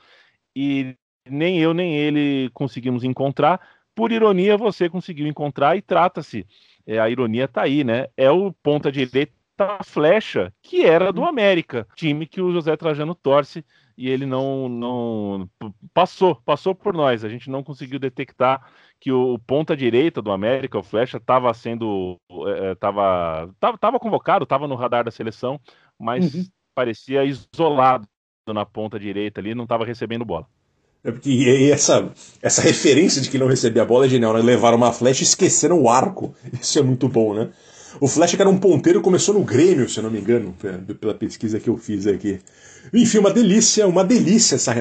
[0.57, 0.97] E
[1.29, 3.61] nem eu nem ele conseguimos encontrar.
[3.95, 6.47] Por ironia, você conseguiu encontrar e trata-se.
[6.87, 8.07] é, a ironia tá aí, né?
[8.17, 9.33] É o ponta direita
[9.85, 13.65] flecha que era do América, time que o José Trajano torce
[13.97, 15.51] e ele não não
[15.93, 17.25] passou, passou por nós.
[17.25, 22.21] A gente não conseguiu detectar que o ponta direita do América, o Flecha, estava sendo
[22.73, 25.61] estava tava, tava convocado, estava no radar da seleção,
[25.99, 26.51] mas Uhum.
[26.75, 28.07] parecia isolado
[28.49, 30.49] na ponta direita ali, não estava recebendo bola.
[31.05, 34.41] É porque e essa, essa referência de que não recebia a bola é genial, né?
[34.43, 36.35] Levaram uma flecha e esqueceram o arco.
[36.61, 37.51] Isso é muito bom, né?
[38.01, 40.95] O Flecha, que era um ponteiro, começou no Grêmio, se eu não me engano, pe-
[40.95, 42.39] pela pesquisa que eu fiz aqui.
[42.93, 44.73] Enfim, uma delícia, uma delícia essa,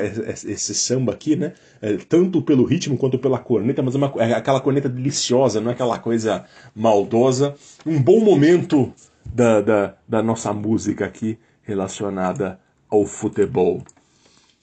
[0.47, 1.53] esse samba aqui, né?
[1.81, 5.71] É, tanto pelo ritmo quanto pela corneta, mas é, uma, é aquela corneta deliciosa, não
[5.71, 6.45] é aquela coisa
[6.75, 7.55] maldosa.
[7.85, 8.93] Um bom momento
[9.25, 12.59] da, da, da nossa música aqui relacionada
[12.89, 13.81] ao futebol.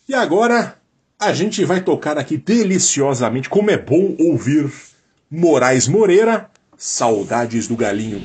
[0.08, 0.76] E agora
[1.18, 4.72] a gente vai tocar aqui deliciosamente, como é bom ouvir
[5.30, 8.24] Moraes Moreira, Saudades do Galinho.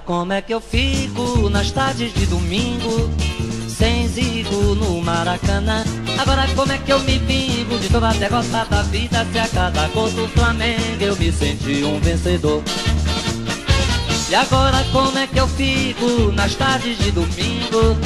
[0.00, 3.10] Como é que eu fico nas tardes de domingo
[3.68, 5.84] Sem zigo no Maracanã?
[6.18, 9.48] Agora como é que eu me vingo de toda a derrota da vida Se a
[9.48, 12.62] cada gol do Flamengo eu me senti um vencedor?
[14.28, 17.96] E agora como é que eu fico nas tardes de domingo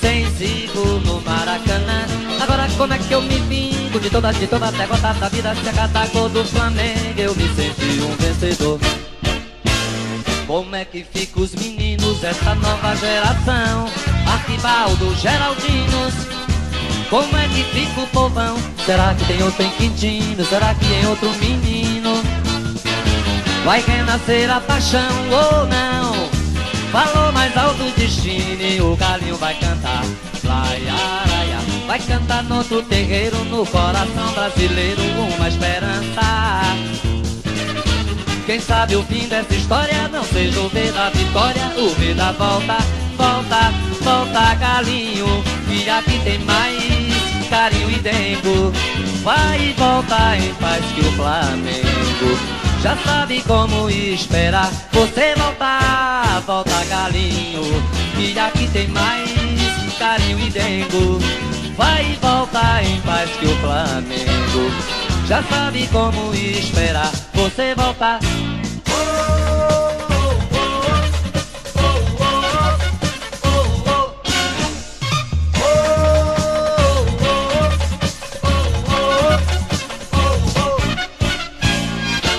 [0.00, 2.06] Sem zigo no Maracanã?
[2.40, 5.54] Agora como é que eu me vingo de toda, de toda a derrota da vida
[5.56, 8.78] Se a cada gol do Flamengo eu me senti um vencedor
[10.46, 13.88] como é que fica os meninos, essa nova geração?
[14.26, 16.14] Arquibaldo, Geraldinos.
[17.08, 18.56] Como é que fica o povão?
[18.84, 20.44] Será que tem outro Quintino?
[20.44, 22.22] Será que tem outro menino?
[23.64, 26.28] Vai renascer a paixão ou não?
[26.90, 30.04] Falou mais alto o destino e o galinho vai cantar.
[30.44, 31.58] Lai, araia.
[31.86, 35.02] Vai cantar no outro terreiro, no coração brasileiro,
[35.36, 37.13] uma esperança.
[38.46, 42.30] Quem sabe o fim dessa história não seja o V da vitória, o V da
[42.32, 42.76] volta,
[43.16, 43.72] volta,
[44.02, 48.70] volta galinho, que aqui tem mais carinho e dengo.
[49.22, 52.38] Vai e volta em paz que o Flamengo
[52.82, 54.70] já sabe como esperar.
[54.92, 57.62] Você voltar, volta galinho,
[58.14, 59.30] que aqui tem mais
[59.98, 61.18] carinho e dengo.
[61.78, 68.20] Vai e volta em paz que o Flamengo já sabe como esperar você voltar.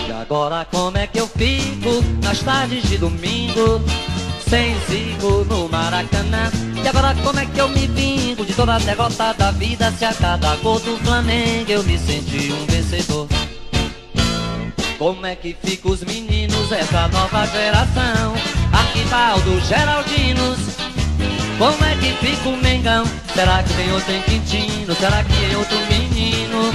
[0.08, 3.82] E agora como é que eu fico nas tardes de domingo
[4.50, 6.52] Sem zigo no Maracanã
[6.84, 10.06] E agora como é que eu me vingo de toda a derrota da vida Se
[10.06, 13.28] a cada gol do Flamengo eu me senti um vencedor
[14.98, 18.36] Como é que fica os meninos, essa nova geração
[18.72, 20.60] Arquibaldo, Geraldinos
[21.58, 23.06] Como é que fica o Mengão?
[23.34, 24.96] Será que tem outro em Quintino?
[24.96, 26.72] Será que tem outro menino?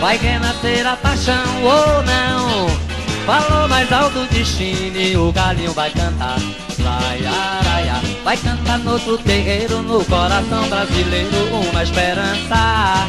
[0.00, 2.81] Vai renascer a paixão ou não?
[3.26, 6.38] Falou mais alto destino e o galinho vai cantar.
[6.78, 7.94] Vai, araia,
[8.24, 11.36] vai cantar no outro terreiro, no coração brasileiro,
[11.70, 13.06] uma esperança.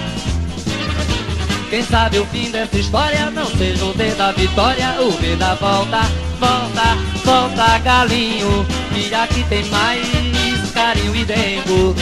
[1.70, 5.56] Quem sabe o fim dessa história não seja o V da vitória, o V da
[5.56, 6.02] volta,
[6.40, 11.96] volta, volta galinho, que aqui tem mais carinho e dengo.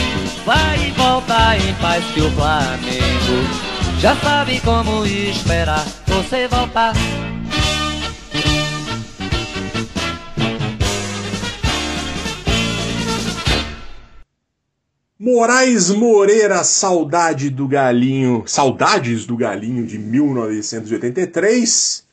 [0.45, 6.93] Vai e volta em paz que o Flamengo Já sabe como esperar você voltar.
[15.23, 22.03] Moraes Moreira, Saudade do Galinho, Saudades do Galinho de 1983,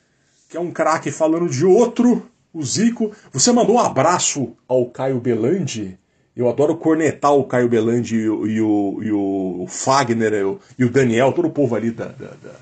[0.50, 3.11] que é um craque falando de outro, o Zico.
[3.32, 5.98] Você mandou um abraço ao Caio Belandi.
[6.36, 10.90] Eu adoro cornetar o Caio Belandi e o, e o, e o Fagner e o
[10.90, 12.52] Daniel, todo o povo ali da, da, da,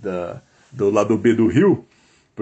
[0.00, 0.42] da
[0.72, 1.86] do lado B do Rio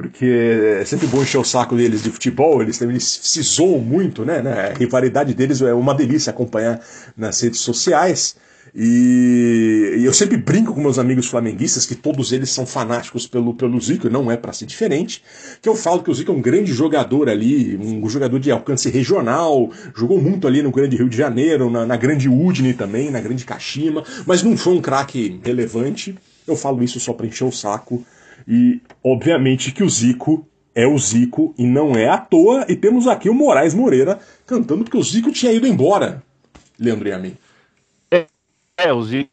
[0.09, 4.25] porque é sempre bom encher o saco deles de futebol, eles, eles se zoam muito,
[4.25, 4.71] né, né?
[4.71, 6.81] A rivalidade deles é uma delícia acompanhar
[7.17, 8.37] nas redes sociais.
[8.75, 13.55] E, e, eu sempre brinco com meus amigos flamenguistas, que todos eles são fanáticos pelo,
[13.55, 15.23] pelo Zico, não é para ser diferente,
[15.61, 18.89] que eu falo que o Zico é um grande jogador ali, um jogador de alcance
[18.89, 23.21] regional, jogou muito ali no Grande Rio de Janeiro, na, na Grande Udine também, na
[23.21, 26.17] Grande Kashima, mas não foi um craque relevante.
[26.47, 28.05] Eu falo isso só para encher o saco
[28.51, 30.45] e, obviamente, que o Zico
[30.75, 32.67] é o Zico e não é à toa.
[32.69, 36.21] E temos aqui o Moraes Moreira cantando porque o Zico tinha ido embora,
[36.77, 37.37] Leandro e a mim.
[38.11, 38.27] É,
[38.77, 39.31] é, o Zico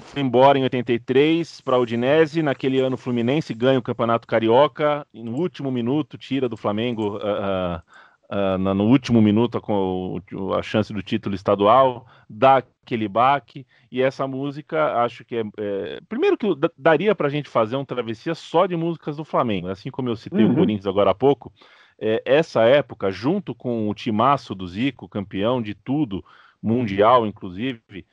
[0.00, 2.40] foi embora em 83 para a Udinese.
[2.40, 5.04] Naquele ano, o Fluminense ganha o Campeonato Carioca.
[5.12, 7.16] No último minuto, tira do Flamengo.
[7.16, 10.20] Uh, uh, uh, no último minuto com
[10.56, 15.44] a chance do título estadual, dá aquele baque, e essa música acho que é.
[15.58, 19.68] é primeiro que daria para a gente fazer um travessia só de músicas do Flamengo,
[19.68, 20.52] assim como eu citei uhum.
[20.52, 21.52] o Corinthians agora há pouco.
[22.00, 26.24] É, essa época, junto com o timaço do Zico, campeão de tudo,
[26.62, 28.06] mundial inclusive,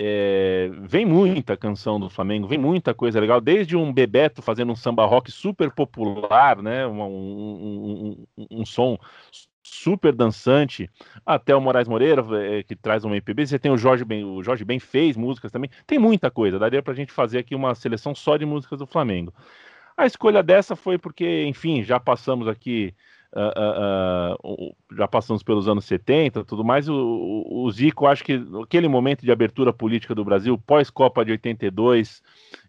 [0.00, 4.76] é, vem muita canção do Flamengo, vem muita coisa legal, desde um Bebeto fazendo um
[4.76, 8.96] samba rock super popular, né, um, um, um, um som
[9.62, 10.90] super dançante,
[11.24, 14.42] até o Moraes Moreira, é, que traz uma MPB, você tem o Jorge Ben, o
[14.42, 18.14] Jorge Ben fez músicas também, tem muita coisa, daria pra gente fazer aqui uma seleção
[18.14, 19.32] só de músicas do Flamengo.
[19.96, 22.94] A escolha dessa foi porque, enfim, já passamos aqui,
[23.32, 28.22] uh, uh, uh, já passamos pelos anos 70 tudo mais, o, o, o Zico, acho
[28.22, 32.22] que aquele momento de abertura política do Brasil, pós-Copa de 82,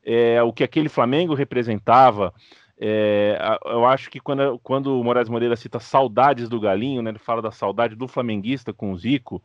[0.04, 2.34] é, o que aquele Flamengo representava,
[2.80, 7.20] é, eu acho que quando, quando o Moraes Moreira cita saudades do Galinho, né, ele
[7.20, 9.42] fala da saudade do flamenguista com o Zico,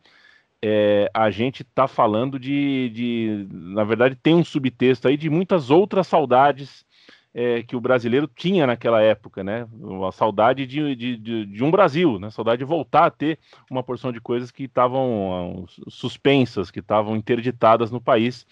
[0.63, 5.69] é, a gente está falando de, de, na verdade, tem um subtexto aí de muitas
[5.69, 6.85] outras saudades
[7.33, 9.67] é, que o brasileiro tinha naquela época, né?
[9.73, 12.29] Uma saudade de, de, de, um Brasil, né?
[12.29, 13.37] Saudade de voltar a ter
[13.69, 18.47] uma porção de coisas que estavam suspensas, que estavam interditadas no país.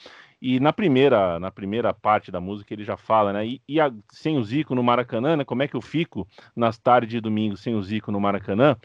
[0.45, 3.47] E na primeira, na primeira parte da música ele já fala, né?
[3.47, 5.45] E, e a, sem o Zico no Maracanã, né?
[5.45, 8.75] Como é que eu fico nas tardes de domingo sem o Zico no Maracanã?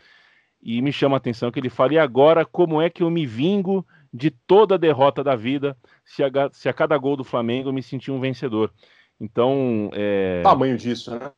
[0.63, 3.27] E me chama a atenção que ele fala: e agora como é que eu me
[3.27, 3.85] vingo
[4.15, 7.73] de toda a derrota da vida se a, se a cada gol do Flamengo eu
[7.73, 8.73] me senti um vencedor?
[9.21, 9.91] Então.
[9.95, 10.43] É...
[10.45, 11.33] Tamanho disso, né?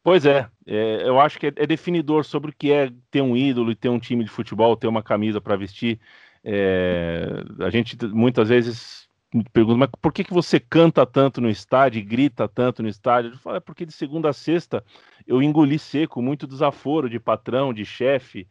[0.00, 3.36] Pois é, é, eu acho que é, é, definidor sobre o que é ter um
[3.36, 5.98] ídolo e ter um time de futebol, ter uma camisa para vestir.
[6.44, 9.05] É, a gente muitas vezes
[9.52, 13.32] pergunta, mas por que, que você canta tanto no estádio, grita tanto no estádio?
[13.32, 14.84] Eu falo, é porque de segunda a sexta
[15.26, 18.46] eu engoli seco, muito desaforo de patrão, de chefe,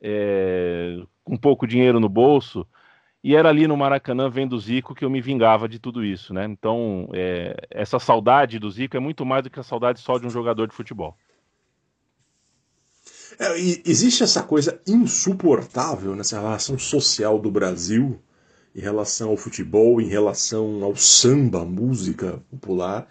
[0.00, 2.66] é, com pouco dinheiro no bolso,
[3.22, 6.32] e era ali no Maracanã, vendo o Zico, que eu me vingava de tudo isso,
[6.32, 6.44] né?
[6.44, 10.26] Então, é, essa saudade do Zico é muito mais do que a saudade só de
[10.26, 11.16] um jogador de futebol.
[13.38, 18.20] É, existe essa coisa insuportável nessa relação social do Brasil
[18.78, 23.08] em relação ao futebol, em relação ao samba, música popular,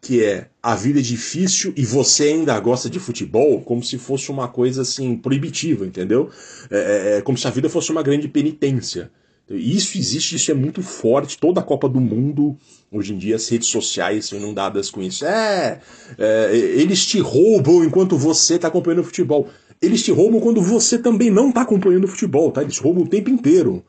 [0.00, 4.30] que é a vida é difícil e você ainda gosta de futebol, como se fosse
[4.30, 6.30] uma coisa assim proibitiva, entendeu?
[6.70, 9.10] É, é, é como se a vida fosse uma grande penitência.
[9.50, 11.36] Isso existe, isso é muito forte.
[11.36, 12.56] Toda a Copa do Mundo,
[12.92, 15.26] hoje em dia, as redes sociais são inundadas com isso.
[15.26, 15.80] É,
[16.16, 19.48] é eles te roubam enquanto você está acompanhando o futebol.
[19.82, 22.62] Eles te roubam quando você também não está acompanhando o futebol, tá?
[22.62, 23.82] Eles roubam o tempo inteiro.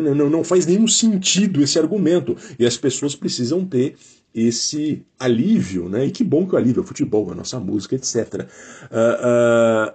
[0.00, 2.36] Não, não faz nenhum sentido esse argumento.
[2.58, 3.96] E as pessoas precisam ter
[4.34, 6.06] esse alívio, né?
[6.06, 8.46] E que bom que o alívio é o futebol, a nossa música, etc.
[8.90, 9.94] Uh, uh,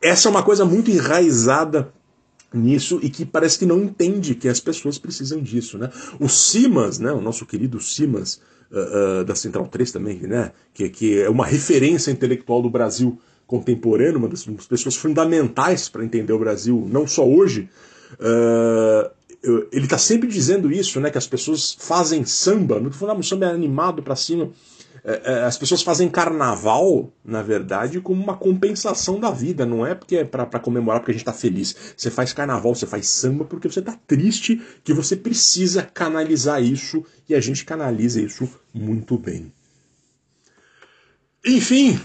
[0.00, 1.92] essa é uma coisa muito enraizada
[2.52, 5.90] nisso e que parece que não entende que as pessoas precisam disso, né?
[6.20, 7.12] O Simas, né?
[7.12, 10.52] O nosso querido Simas uh, da Central 3 também, né?
[10.74, 16.32] Que, que é uma referência intelectual do Brasil contemporâneo, uma das pessoas fundamentais para entender
[16.32, 17.68] o Brasil, não só hoje,
[18.14, 19.10] Uh,
[19.72, 21.10] ele está sempre dizendo isso, né?
[21.10, 24.50] Que as pessoas fazem samba, no ah, o samba é animado para cima.
[25.04, 29.96] é, é, as pessoas fazem carnaval, na verdade, como uma compensação da vida, não é
[29.96, 31.74] porque é para comemorar porque a gente tá feliz.
[31.96, 37.04] Você faz carnaval, você faz samba porque você tá triste, que você precisa canalizar isso
[37.28, 39.52] e a gente canaliza isso muito bem.
[41.44, 41.98] Enfim,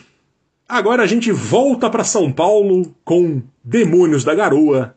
[0.68, 4.97] agora a gente volta para São Paulo com Demônios da Garoa,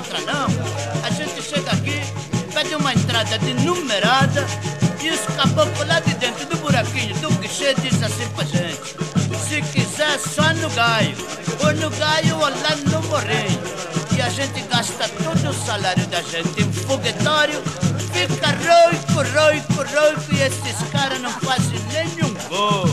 [0.00, 0.46] Entrar não.
[1.04, 2.00] A gente chega aqui,
[2.54, 4.46] pede uma entrada de numerada
[5.02, 8.96] e os caboclos lá de dentro do buraquinho do guichê diz assim pra gente.
[9.46, 11.14] Se quiser só no gaio,
[11.62, 13.60] ou no gaio ou lá no morrinho.
[14.16, 17.62] E a gente gasta todo o salário da gente em foguetório
[18.12, 22.86] fica roico, roico, roico e esses caras não fazem nenhum gol.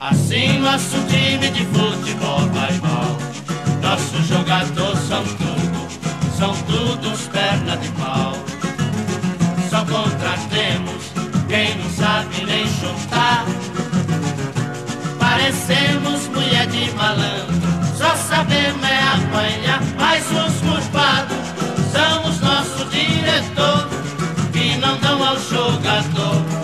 [0.00, 3.25] Assim nosso time de futebol vai mal.
[3.86, 8.32] Nossos jogadores são tudo, são todos perna de pau.
[9.70, 11.12] Só contratemos
[11.46, 13.46] quem não sabe nem chutar.
[15.20, 17.54] Parecemos mulher de malandro,
[17.96, 21.36] só sabemos é apanhar, mas os culpados
[21.92, 23.88] são os nossos diretor
[24.52, 26.55] que não dão ao jogador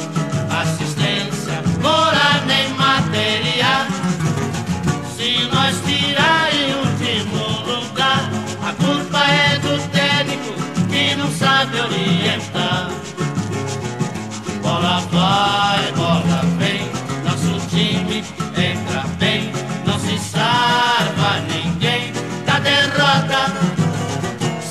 [15.42, 16.88] vai, bola vem,
[17.24, 18.18] nosso time
[18.56, 19.52] entra bem,
[19.86, 22.12] não se salva ninguém
[22.46, 23.40] da derrota.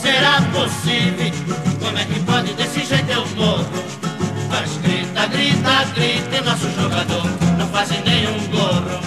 [0.02, 1.32] Será possível?
[1.80, 3.66] Como é que pode desse jeito eu morro?
[4.50, 7.26] Mas grita, grita, grita e nosso jogador
[7.58, 9.00] não faz nenhum gorro.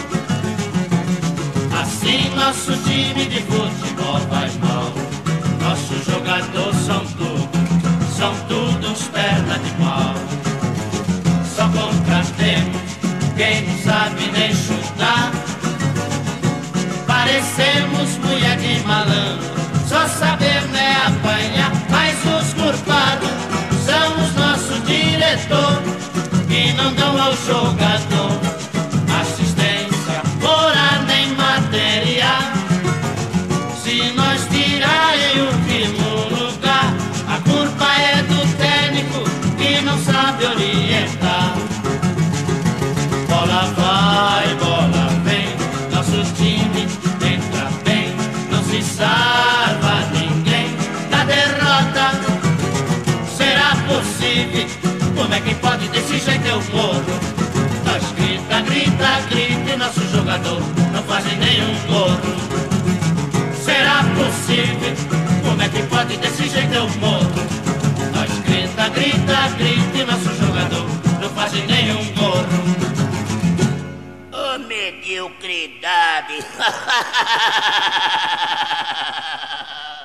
[1.81, 4.93] Assim nosso time de futebol vai mal.
[5.63, 7.49] Nossos jogadores são tudo,
[8.17, 10.24] são todos perna de pau.
[12.45, 15.33] Quem não sabe nem chutar.
[17.07, 19.49] Parecemos mulher de malandro,
[19.89, 21.73] só sabemos é apanhar.
[21.89, 23.31] Mas os culpados
[23.87, 25.95] são os nossos diretores
[26.47, 28.54] que não dão ao jogador
[60.35, 60.61] jogador
[60.93, 62.19] não faz nenhum gorro.
[63.55, 64.97] Será possível?
[65.45, 67.31] Como é que pode desse jeito eu morro?
[68.15, 70.85] Nós grita, grita, grita e nosso jogador
[71.21, 72.65] não faz nenhum gorro.
[74.33, 76.45] Ô mediocridade.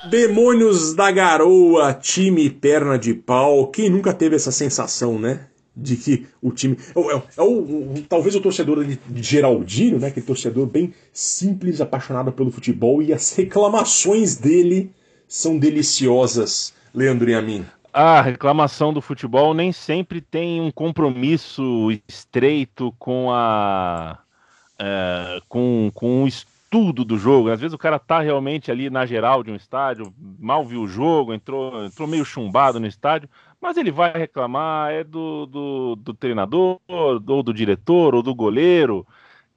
[0.09, 3.67] Demônios da Garoa, time perna de pau.
[3.67, 5.47] Quem nunca teve essa sensação, né?
[5.75, 6.77] De que o time.
[6.95, 10.07] É, o- é é o, talvez o torcedor de Geraldino, né?
[10.07, 14.91] Aquele torcedor bem simples, apaixonado pelo futebol, e as reclamações dele
[15.27, 17.65] são deliciosas, Leandro e a mim.
[17.93, 24.19] A reclamação do futebol nem sempre tem um compromisso estreito com a
[24.79, 27.49] é, com, com o estudo do jogo.
[27.49, 30.87] Às vezes o cara tá realmente ali na geral de um estádio, mal viu o
[30.87, 33.29] jogo, entrou, entrou meio chumbado no estádio,
[33.61, 39.05] mas ele vai reclamar é do, do, do treinador, ou do diretor, ou do goleiro.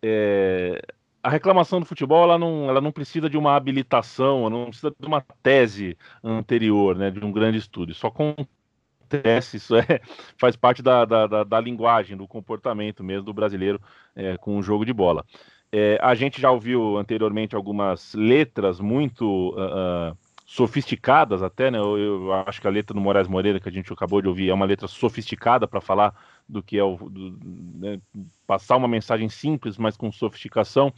[0.03, 0.83] É,
[1.23, 5.07] a reclamação do futebol ela não, ela não precisa de uma habilitação, não precisa de
[5.07, 7.95] uma tese anterior, né, de um grande estudo.
[7.95, 10.01] Só acontece, isso é,
[10.37, 13.81] faz parte da, da, da, da linguagem, do comportamento mesmo do brasileiro
[14.17, 15.25] é, com o jogo de bola.
[15.71, 20.17] É, a gente já ouviu anteriormente algumas letras muito ah, ah,
[20.53, 21.79] sofisticadas até, né?
[21.79, 24.51] Eu, eu acho que a letra do Moraes Moreira que a gente acabou de ouvir
[24.51, 26.15] é uma letra sofisticada para falar
[26.47, 27.39] do que é o do,
[27.79, 27.99] né,
[28.47, 30.93] passar uma mensagem simples, mas com sofisticação.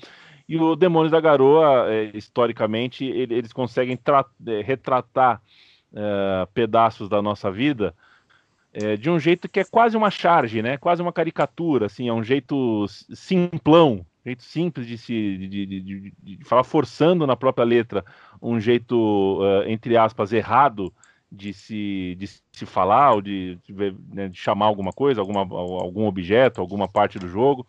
[0.48, 3.96] E o Demônios da Garoa, é, historicamente, ele- eles conseguem
[4.48, 5.40] é, retratar
[5.94, 7.94] é, pedaços da nossa vida
[8.72, 10.76] é, de um jeito que é quase uma charge, né?
[10.78, 16.12] Quase uma caricatura, assim, é um jeito simplão, jeito simples de se de, de, de,
[16.22, 18.04] de falar forçando na própria letra
[18.40, 20.92] um jeito uh, entre aspas errado
[21.34, 23.58] de se, de se falar ou de,
[24.12, 27.66] né, de chamar alguma coisa, alguma, algum objeto, alguma parte do jogo.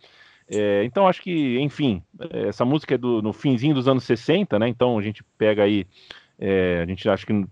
[0.48, 2.04] É, então acho que, enfim,
[2.48, 4.68] essa música é do, no finzinho dos anos 60, né?
[4.68, 5.88] Então a gente pega aí,
[6.38, 7.46] é, a gente acha que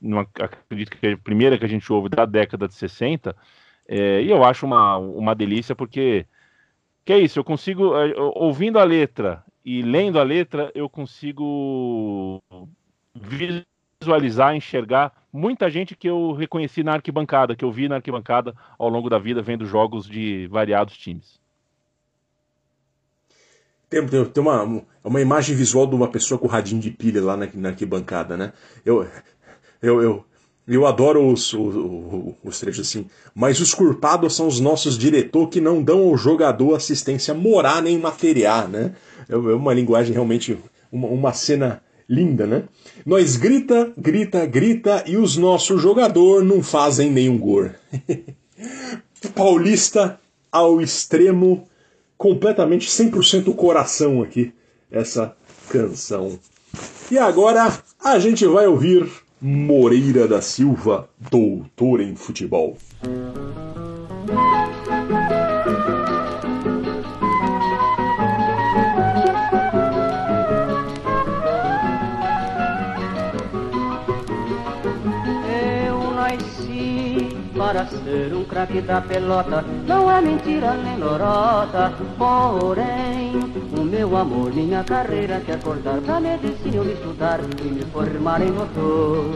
[0.00, 3.34] não acredito que é a primeira que a gente ouve da década de 60,
[3.88, 6.26] é, e eu acho uma, uma delícia porque
[7.06, 12.42] que é isso, eu consigo, é, ouvindo a letra e lendo a letra, eu consigo
[13.14, 18.88] visualizar, enxergar muita gente que eu reconheci na arquibancada, que eu vi na arquibancada ao
[18.88, 21.38] longo da vida, vendo jogos de variados times.
[23.88, 27.36] Tem, tem, tem uma, uma imagem visual de uma pessoa com radinho de pilha lá
[27.36, 28.52] na, na arquibancada, né?
[28.84, 29.08] Eu,
[29.80, 30.24] eu, eu,
[30.66, 33.06] eu adoro os, os, os trechos assim.
[33.34, 37.98] Mas os culpados são os nossos diretores que não dão ao jogador assistência morar nem
[37.98, 38.94] materiar, né?
[39.28, 40.58] É, é uma linguagem realmente,
[40.90, 42.64] uma, uma cena linda, né?
[43.04, 47.70] Nós grita, grita, grita e os nossos jogadores não fazem nenhum gol.
[49.34, 50.18] Paulista
[50.50, 51.68] ao extremo,
[52.16, 54.52] completamente 100% coração aqui,
[54.90, 55.36] essa
[55.68, 56.38] canção.
[57.10, 59.08] E agora a gente vai ouvir
[59.40, 62.78] Moreira da Silva, doutor em futebol.
[77.66, 83.32] para ser um craque da pelota Não é mentira nem lorota Porém,
[83.86, 88.52] meu amor, minha carreira Quer acordar pra medicina eu me estudar E me formar em
[88.52, 89.34] doutor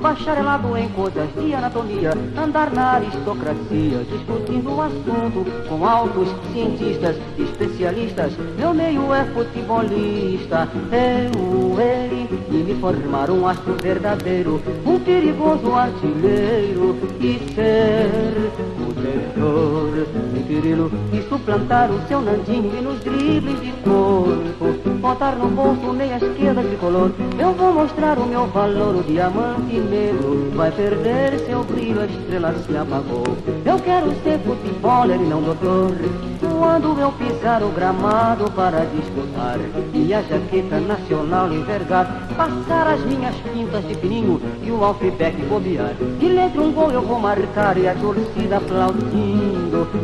[0.00, 8.32] Bacharelado em coisas de anatomia Andar na aristocracia Discutindo o assunto com altos cientistas Especialistas.
[8.58, 16.96] Meu meio é futebolista Eu, ele E me formar um astro verdadeiro Um perigoso artilheiro
[17.20, 23.72] E ser o terror de Quirilo e suplantar o seu Nandinho e nos dribles de
[23.82, 29.78] corpo botar no bolso meia esquerda tricolor eu vou mostrar o meu valor o diamante
[29.78, 30.50] negro.
[30.54, 33.24] Vai perder seu brilho a estrela se apagou.
[33.64, 35.92] Eu quero ser futeboler e não doutor.
[36.40, 39.58] Quando eu pisar o gramado para disputar
[39.92, 45.94] minha jaqueta nacional envergar passar as minhas pintas de fininho e o alfibeck bobear.
[46.18, 48.60] De letra um gol eu vou marcar e a torcida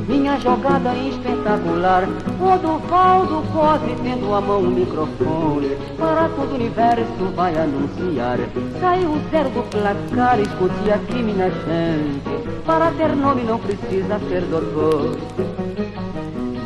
[0.08, 2.04] minha jogada espetacular.
[2.40, 5.76] O do Valdo Cosme tendo a mão o microfone.
[5.98, 8.38] Para todo o universo vai anunciar.
[8.80, 12.62] Saiu zero do placar escute aqui minha gente.
[12.64, 15.16] Para ter nome não precisa ser doutor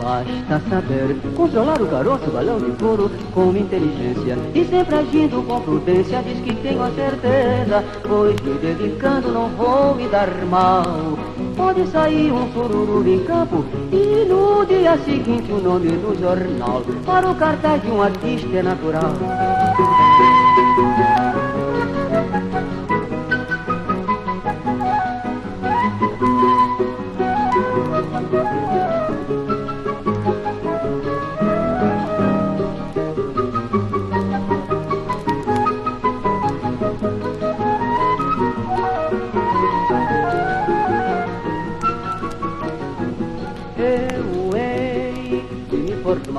[0.07, 6.23] Basta saber controlar o caroço, balão de couro com inteligência e sempre agindo com prudência.
[6.23, 10.85] Diz que tenho a certeza, pois me dedicando não vou me dar mal.
[11.57, 17.29] Pode sair um sururu em campo e no dia seguinte o nome do jornal para
[17.29, 19.11] o cartaz de um artista é natural.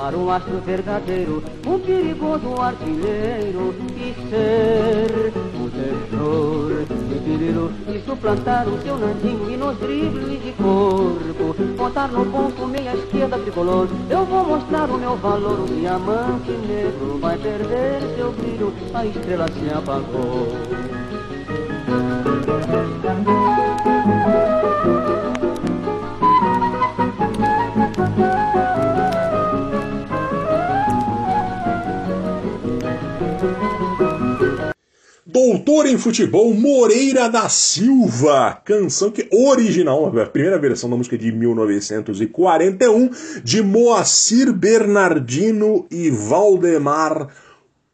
[0.07, 8.67] Formar um astro verdadeiro, um perigoso artilheiro e ser o terror de Pirilo e suplantar
[8.67, 13.87] o seu nandinho e nos dribles de corpo, botar no ponto meia esquerda tricolor.
[14.09, 19.47] Eu vou mostrar o meu valor, o diamante negro vai perder seu brilho, a estrela
[19.47, 20.66] se apagou.
[35.67, 41.29] Doutor em Futebol, Moreira da Silva, canção que original, a primeira versão da música de
[41.29, 43.09] 1941,
[43.43, 47.27] de Moacir Bernardino e Valdemar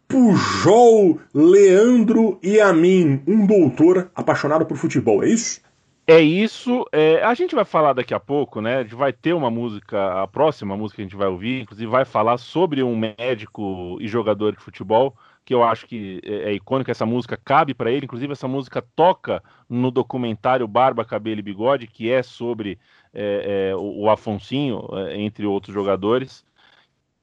[0.07, 5.59] Pujol, Leandro e a mim, um doutor apaixonado por futebol, é isso?
[6.05, 6.86] É isso.
[6.91, 8.78] É, a gente vai falar daqui a pouco, né?
[8.78, 11.89] A gente vai ter uma música, a próxima música que a gente vai ouvir, inclusive
[11.89, 15.15] vai falar sobre um médico e jogador de futebol
[15.45, 18.81] que eu acho que é, é icônica, essa música cabe para ele, inclusive essa música
[18.95, 22.79] toca no documentário Barba, Cabelo e Bigode, que é sobre
[23.13, 26.45] é, é, o, o, Afonsinho, é, entre outros jogadores.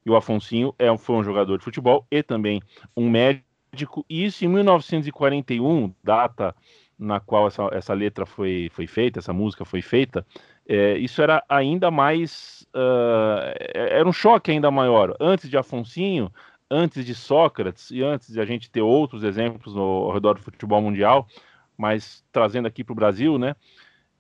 [0.04, 2.62] E o Afonsinho é, foi um jogador de futebol e também
[2.96, 6.54] um médico, e isso em 1941, data
[6.98, 10.26] na qual essa, essa letra foi, foi feita, essa música foi feita,
[10.68, 12.64] é, isso era ainda mais.
[12.72, 15.16] Uh, era um choque ainda maior.
[15.18, 16.30] Antes de Afonsinho,
[16.70, 20.42] antes de Sócrates e antes de a gente ter outros exemplos no, ao redor do
[20.42, 21.26] futebol mundial,
[21.76, 23.56] mas trazendo aqui para o Brasil, né?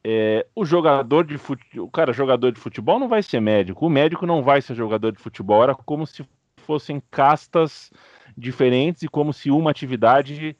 [0.02, 3.90] É, o jogador de futebol, o cara jogador de futebol não vai ser médico, o
[3.90, 6.26] médico não vai ser jogador de futebol, era como se
[6.56, 7.92] fossem castas
[8.36, 10.56] diferentes e como se uma atividade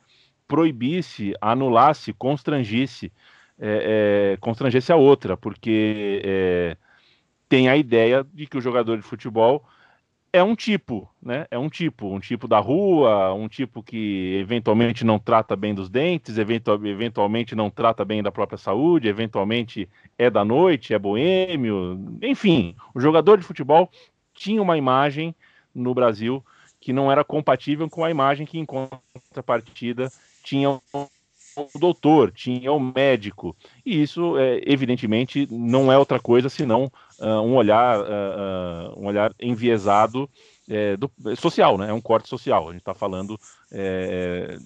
[0.47, 3.11] proibisse, anulasse, constrangisse,
[3.59, 6.77] é, é, constrangesse a outra, porque é,
[7.49, 9.65] tem a ideia de que o jogador de futebol
[10.33, 11.47] é um tipo, né?
[11.51, 15.89] É um tipo, um tipo da rua, um tipo que eventualmente não trata bem dos
[15.89, 22.19] dentes, eventual, eventualmente não trata bem da própria saúde, eventualmente é da noite, é boêmio,
[22.23, 23.91] enfim, o jogador de futebol
[24.33, 25.35] tinha uma imagem
[25.75, 26.45] no Brasil
[26.81, 30.11] que não era compatível com a imagem que em contrapartida
[30.43, 30.81] tinha
[31.75, 33.57] o doutor, tinha o médico.
[33.85, 39.35] E isso, é, evidentemente, não é outra coisa senão uh, um olhar, uh, um olhar
[39.41, 40.29] enviesado
[40.71, 41.91] é, do, social, né?
[41.91, 42.69] É um corte social.
[42.69, 43.39] A gente está falando
[43.73, 44.57] é,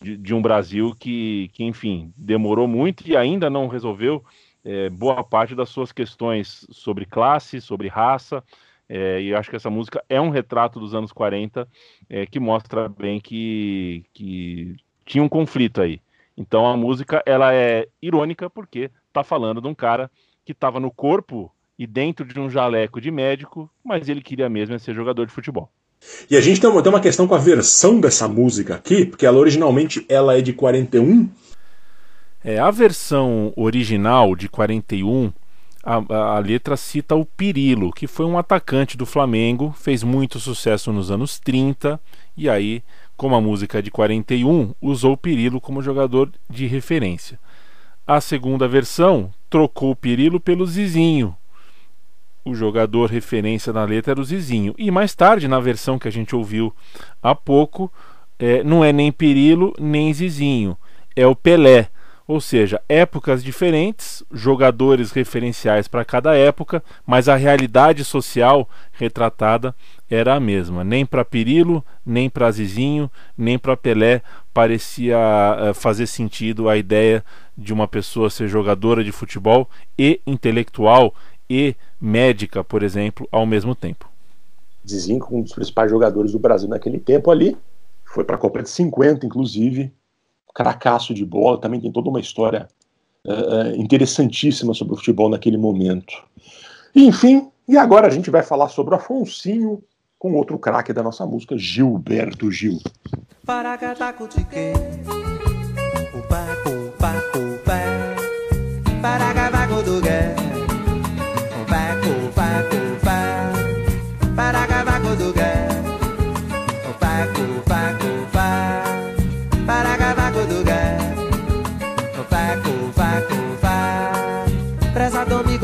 [0.00, 4.24] de, de, um Brasil que, que, enfim, demorou muito e ainda não resolveu
[4.64, 8.42] é, boa parte das suas questões sobre classe, sobre raça.
[8.88, 11.68] É, e acho que essa música é um retrato dos anos 40
[12.08, 16.00] é, que mostra bem que, que tinha um conflito aí.
[16.38, 20.08] Então a música ela é irônica porque tá falando de um cara
[20.44, 24.74] que estava no corpo e dentro de um jaleco de médico, mas ele queria mesmo
[24.74, 25.68] é ser jogador de futebol.
[26.30, 29.26] E a gente tem uma, tem uma questão com a versão dessa música aqui, porque
[29.26, 31.28] ela originalmente ela é de 41.
[32.44, 35.32] É, a versão original de 41,
[35.82, 40.92] a, a letra cita o Pirilo, que foi um atacante do Flamengo, fez muito sucesso
[40.92, 42.00] nos anos 30,
[42.36, 42.82] e aí
[43.18, 47.36] como a música é de 41, usou Pirilo como jogador de referência.
[48.06, 51.36] A segunda versão trocou o Pirilo pelo Zizinho.
[52.44, 54.72] O jogador referência na letra era o Zizinho.
[54.78, 56.72] E mais tarde, na versão que a gente ouviu
[57.20, 57.92] há pouco,
[58.38, 60.78] é, não é nem Pirilo nem Zizinho,
[61.16, 61.88] é o Pelé.
[62.24, 69.74] Ou seja, épocas diferentes, jogadores referenciais para cada época, mas a realidade social retratada
[70.10, 70.82] era a mesma.
[70.82, 77.24] Nem para Pirilo, nem para Zizinho, nem para Pelé parecia uh, fazer sentido a ideia
[77.56, 81.14] de uma pessoa ser jogadora de futebol e intelectual
[81.48, 84.08] e médica, por exemplo, ao mesmo tempo.
[84.86, 87.56] Zizinho, um dos principais jogadores do Brasil naquele tempo ali,
[88.04, 89.92] foi para a Copa de 50, inclusive,
[90.54, 92.68] cracaço de bola, também tem toda uma história
[93.26, 96.14] uh, interessantíssima sobre o futebol naquele momento.
[96.94, 99.82] enfim, e agora a gente vai falar sobre o Afonsinho
[100.18, 102.78] com outro craque da nossa música, Gilberto Gil.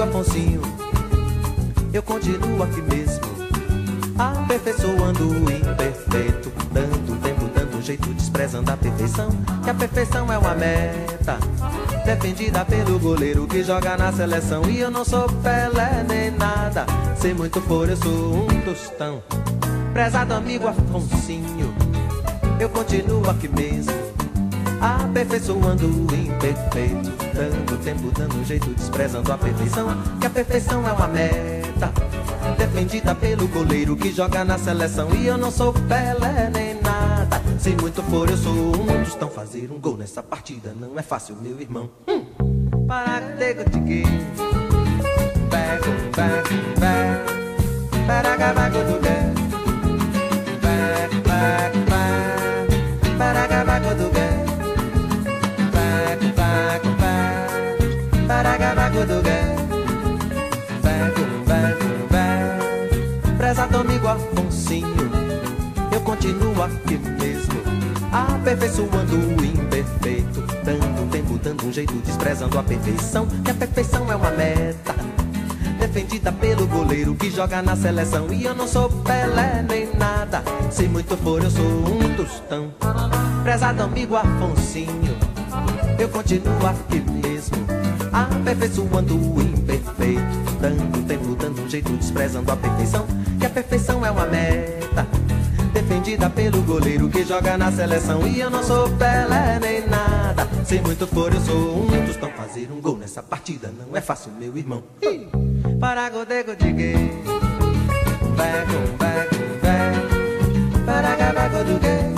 [0.04, 0.60] Afonsinho,
[1.92, 3.03] eu continuo aqui mesmo,
[4.18, 9.28] aperfeiçoando o imperfeito, dando tempo, dando jeito, desprezando a perfeição,
[9.62, 11.38] que a perfeição é uma meta,
[12.04, 14.62] defendida pelo goleiro que joga na seleção.
[14.68, 16.86] E eu não sou Pelé nem nada,
[17.16, 19.22] sem muito for, eu sou um tostão.
[19.92, 21.74] Prezado amigo Afonsinho,
[22.58, 24.13] eu continuo aqui mesmo
[24.84, 29.88] aperfeiçoando o imperfeito, dando tempo, dando jeito, desprezando a perfeição,
[30.20, 31.90] que a perfeição é uma meta,
[32.58, 35.08] defendida pelo goleiro que joga na seleção.
[35.14, 39.30] E eu não sou Pelé nem nada, se muito for eu sou um dos tão
[39.30, 41.88] fazer um gol nessa partida não é fácil, meu irmão.
[42.06, 42.24] Hum.
[42.86, 44.02] Para tego tique,
[45.48, 49.13] back, back, back, para
[64.14, 65.10] Afonsinho,
[65.92, 67.60] eu continuo aqui mesmo,
[68.12, 74.14] aperfeiçoando o imperfeito, dando tempo, dando um jeito, desprezando a perfeição, que a perfeição é
[74.14, 74.94] uma meta
[75.80, 78.32] defendida pelo goleiro que joga na seleção.
[78.32, 82.72] E eu não sou Pelé nem nada, se muito for eu sou um tostão.
[83.42, 85.16] Prezado amigo Afonsinho,
[85.98, 87.56] eu continuo aqui mesmo,
[88.12, 90.22] aperfeiçoando o imperfeito,
[90.60, 93.06] dando tempo, dando um jeito, desprezando a perfeição,
[93.44, 95.06] que a perfeição é uma meta.
[95.74, 98.26] Defendida pelo goleiro que joga na seleção.
[98.26, 100.48] E eu não sou Pelé nem nada.
[100.64, 102.06] Se muito for eu sou um.
[102.06, 103.70] Tostão Fazer um gol nessa partida.
[103.76, 104.82] Não é fácil, meu irmão.
[105.78, 106.94] Para godego de gay
[108.36, 112.14] Bego, bego, bego Para gabago do gay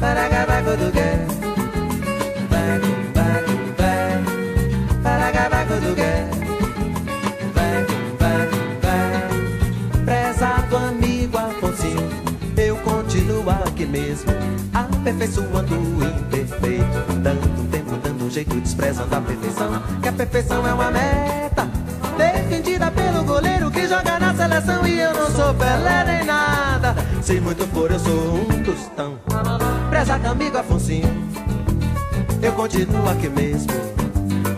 [0.00, 1.41] Para gabago do gay
[13.86, 14.32] mesmo
[14.72, 20.90] Aperfeiçoando o imperfeito Dando tempo, dando jeito, desprezando a perfeição Que a perfeição é uma
[20.90, 21.68] meta
[22.16, 27.40] Defendida pelo goleiro que joga na seleção E eu não sou Pelé nem nada Se
[27.40, 29.18] muito for eu sou um tostão.
[29.90, 31.08] Prezado amigo Afonsinho
[32.42, 33.72] Eu continuo aqui mesmo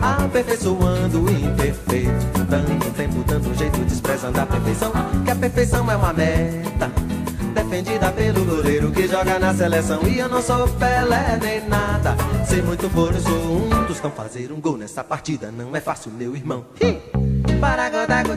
[0.01, 4.91] Aperfeiçoando o imperfeito Dando tempo, dando jeito, desprezando a perfeição
[5.23, 7.14] Que a perfeição é uma meta
[7.55, 10.05] Defendida pelo goleiro que joga na seleção.
[10.05, 12.17] E eu não sou Pelé nem nada.
[12.45, 15.51] Se muito for eu sou um tostão Fazer um gol nessa partida.
[15.51, 16.65] Não é fácil, meu irmão!
[17.59, 18.35] Para godar do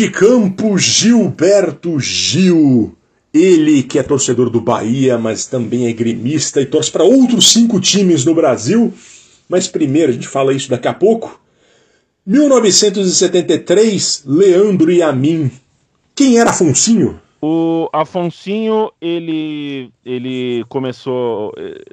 [0.00, 2.96] de campo, Gilberto Gil.
[3.34, 7.78] Ele que é torcedor do Bahia, mas também é gremista e torce para outros cinco
[7.78, 8.94] times no Brasil.
[9.46, 11.38] Mas primeiro, a gente fala isso daqui a pouco.
[12.26, 15.02] 1973, Leandro e.
[16.14, 17.20] Quem era Afonsinho?
[17.42, 21.52] O Afonsinho, ele, ele começou.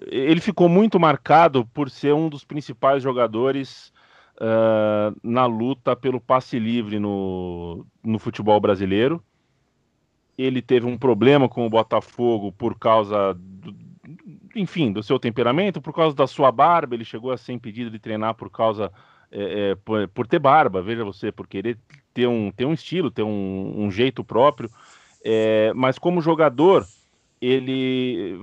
[0.09, 3.91] Ele ficou muito marcado por ser um dos principais jogadores
[4.39, 9.23] uh, na luta pelo passe livre no, no futebol brasileiro.
[10.37, 13.75] Ele teve um problema com o Botafogo por causa, do,
[14.55, 16.95] enfim, do seu temperamento, por causa da sua barba.
[16.95, 18.91] Ele chegou a ser impedido de treinar por causa.
[19.29, 21.77] É, é, por, por, ter barba, veja você, por querer
[22.13, 24.69] ter um, ter um estilo, ter um, um jeito próprio.
[25.21, 26.85] É, mas como jogador,
[27.41, 28.41] ele,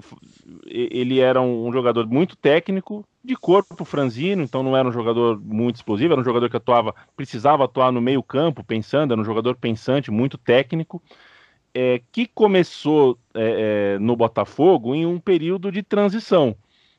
[0.66, 5.76] ele era um, jogador muito técnico, de corpo franzino, então não era um jogador muito
[5.76, 9.56] explosivo, era um jogador que atuava, precisava atuar no meio campo, pensando, era um jogador
[9.56, 11.02] pensante, muito técnico,
[11.74, 16.54] é, que começou é, no Botafogo em um período de transição.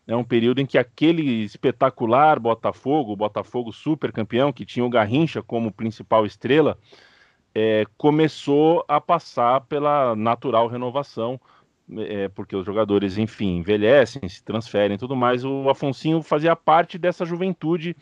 [0.07, 4.89] É um período em que aquele espetacular Botafogo, o Botafogo super campeão, que tinha o
[4.89, 6.77] Garrincha como principal estrela,
[7.55, 11.39] é, começou a passar pela natural renovação,
[11.97, 15.43] é, porque os jogadores, enfim, envelhecem, se transferem e tudo mais.
[15.43, 17.95] O Afonsinho fazia parte dessa juventude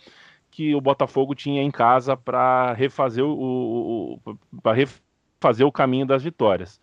[0.49, 6.05] que o Botafogo tinha em casa para refazer o, o, o para refazer o caminho
[6.05, 6.79] das vitórias.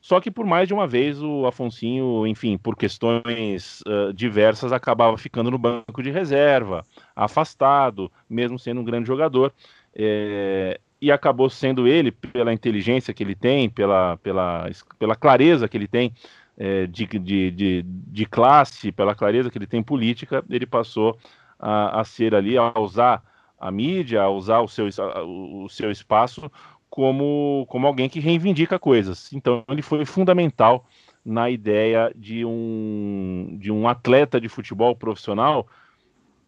[0.00, 5.16] Só que por mais de uma vez o Afonsinho, enfim, por questões uh, diversas, acabava
[5.16, 6.84] ficando no banco de reserva,
[7.14, 9.54] afastado, mesmo sendo um grande jogador.
[9.94, 15.76] É, e acabou sendo ele, pela inteligência que ele tem, pela, pela, pela clareza que
[15.76, 16.14] ele tem
[16.56, 21.18] é, de, de, de, de, classe, pela clareza que ele tem política, ele passou
[21.58, 23.20] a, a ser ali, a usar
[23.58, 24.86] a mídia, a usar o seu,
[25.26, 26.48] o seu espaço
[26.88, 29.32] como, como alguém que reivindica coisas.
[29.32, 30.86] Então, ele foi fundamental
[31.24, 35.66] na ideia de um, de um atleta de futebol profissional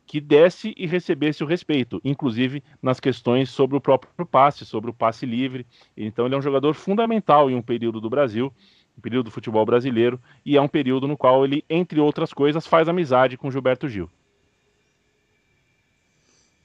[0.07, 4.95] que desse e recebesse o respeito, inclusive nas questões sobre o próprio passe, sobre o
[4.95, 5.67] passe livre.
[5.97, 8.53] Então, ele é um jogador fundamental em um período do Brasil,
[8.97, 12.67] um período do futebol brasileiro, e é um período no qual ele, entre outras coisas,
[12.67, 14.09] faz amizade com Gilberto Gil.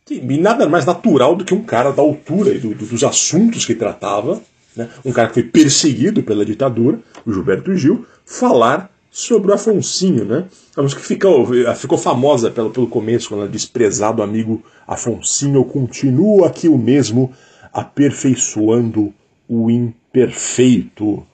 [0.09, 3.63] E nada mais natural do que um cara da altura e do, do, dos assuntos
[3.63, 4.41] que tratava,
[4.75, 4.89] né?
[5.05, 10.45] um cara que foi perseguido pela ditadura, o Gilberto Gil, falar sobre o Afonsinho, né?
[10.77, 15.63] A música que ficou, ficou famosa pelo, pelo começo, quando ela diz prezado amigo Afonsinho,
[15.65, 17.31] continua aqui o mesmo,
[17.73, 19.13] aperfeiçoando
[19.47, 21.25] o imperfeito.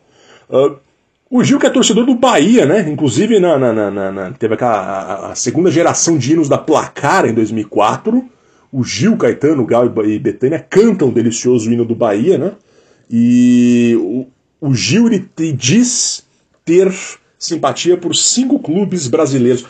[0.50, 0.78] Uh,
[1.30, 2.88] o Gil que é torcedor do Bahia, né?
[2.90, 7.26] Inclusive na, na, na, na teve aquela a, a, segunda geração de hinos da Placar
[7.26, 8.24] em 2004,
[8.72, 12.54] o Gil, Caetano, Gal e Betânia cantam o delicioso hino do Bahia, né?
[13.10, 14.28] E o,
[14.62, 16.24] o Gil ele diz
[16.64, 16.94] ter
[17.38, 19.66] simpatia por cinco clubes brasileiros.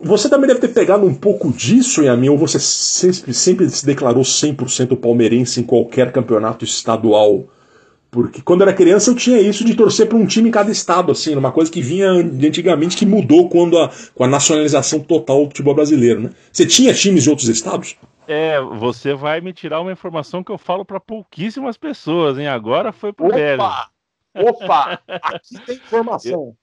[0.00, 4.24] Você também deve ter pegado um pouco disso mim, ou você sempre, sempre se declarou
[4.24, 7.44] 100% palmeirense em qualquer campeonato estadual?
[8.10, 11.12] Porque quando era criança eu tinha isso de torcer para um time em cada estado,
[11.12, 15.46] assim, uma coisa que vinha antigamente que mudou quando a, com a nacionalização total do
[15.46, 16.30] futebol brasileiro, né?
[16.52, 17.96] Você tinha times de outros estados?
[18.28, 22.48] É, você vai me tirar uma informação que eu falo para pouquíssimas pessoas, hein?
[22.48, 23.62] Agora foi pro velho.
[24.34, 25.00] Opa!
[25.08, 26.54] Aqui tem informação.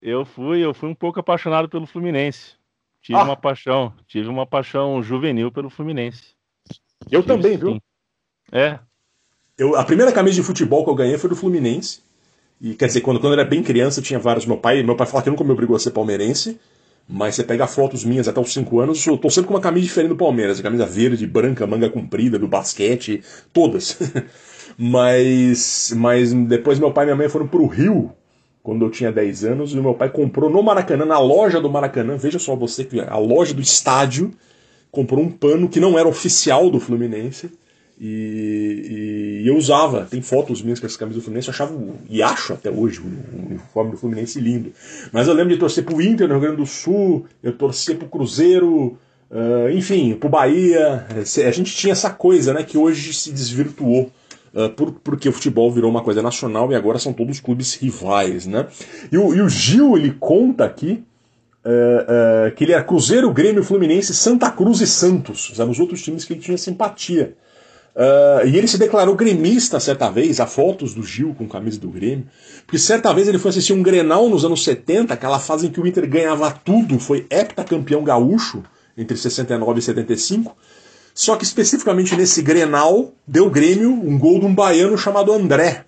[0.00, 2.52] Eu, fui, eu fui um pouco apaixonado pelo Fluminense.
[3.02, 3.24] Tive ah.
[3.24, 6.34] uma paixão, tive uma paixão juvenil pelo Fluminense.
[7.10, 7.58] Eu tive, também, sim.
[7.58, 7.82] viu?
[8.52, 8.78] É.
[9.56, 12.00] Eu, a primeira camisa de futebol que eu ganhei foi do Fluminense.
[12.60, 14.46] E quer dizer, quando, quando eu era bem criança, eu tinha vários.
[14.46, 16.58] Meu pai, meu pai falava que nunca me obrigou a ser palmeirense.
[17.08, 19.86] Mas você pega fotos minhas até os 5 anos, eu tô sempre com uma camisa
[19.86, 20.60] diferente do Palmeiras.
[20.60, 23.98] Camisa verde, branca, manga comprida, do basquete, todas.
[24.76, 28.12] mas, mas depois meu pai e minha mãe foram pro Rio,
[28.68, 32.18] quando eu tinha 10 anos, e meu pai comprou no Maracanã, na loja do Maracanã,
[32.18, 34.30] veja só você, a loja do estádio,
[34.90, 37.50] comprou um pano que não era oficial do Fluminense,
[37.98, 41.74] e, e, eu usava, tem fotos minhas com essa camisa do Fluminense, eu achava,
[42.10, 44.70] e acho até hoje, o uniforme do Fluminense lindo.
[45.12, 48.06] Mas eu lembro de torcer pro Inter no Rio Grande do Sul, eu torcia pro
[48.06, 48.98] Cruzeiro,
[49.30, 51.06] uh, enfim, pro Bahia.
[51.16, 54.12] A gente tinha essa coisa, né, que hoje se desvirtuou.
[54.76, 58.66] Por, porque o futebol virou uma coisa nacional e agora são todos clubes rivais, né?
[59.12, 61.04] E o, e o Gil, ele conta aqui
[61.64, 65.52] uh, que ele era Cruzeiro, Grêmio, Fluminense, Santa Cruz e Santos.
[65.58, 67.36] Eram os outros times que ele tinha simpatia.
[67.94, 71.88] Uh, e ele se declarou gremista certa vez, há fotos do Gil com camisa do
[71.88, 72.26] Grêmio,
[72.64, 75.80] porque certa vez ele foi assistir um Grenal nos anos 70, aquela fase em que
[75.80, 78.62] o Inter ganhava tudo, foi heptacampeão gaúcho
[78.96, 80.56] entre 69 e 75.
[81.18, 85.84] Só que especificamente nesse Grenal deu Grêmio um gol de um baiano chamado André.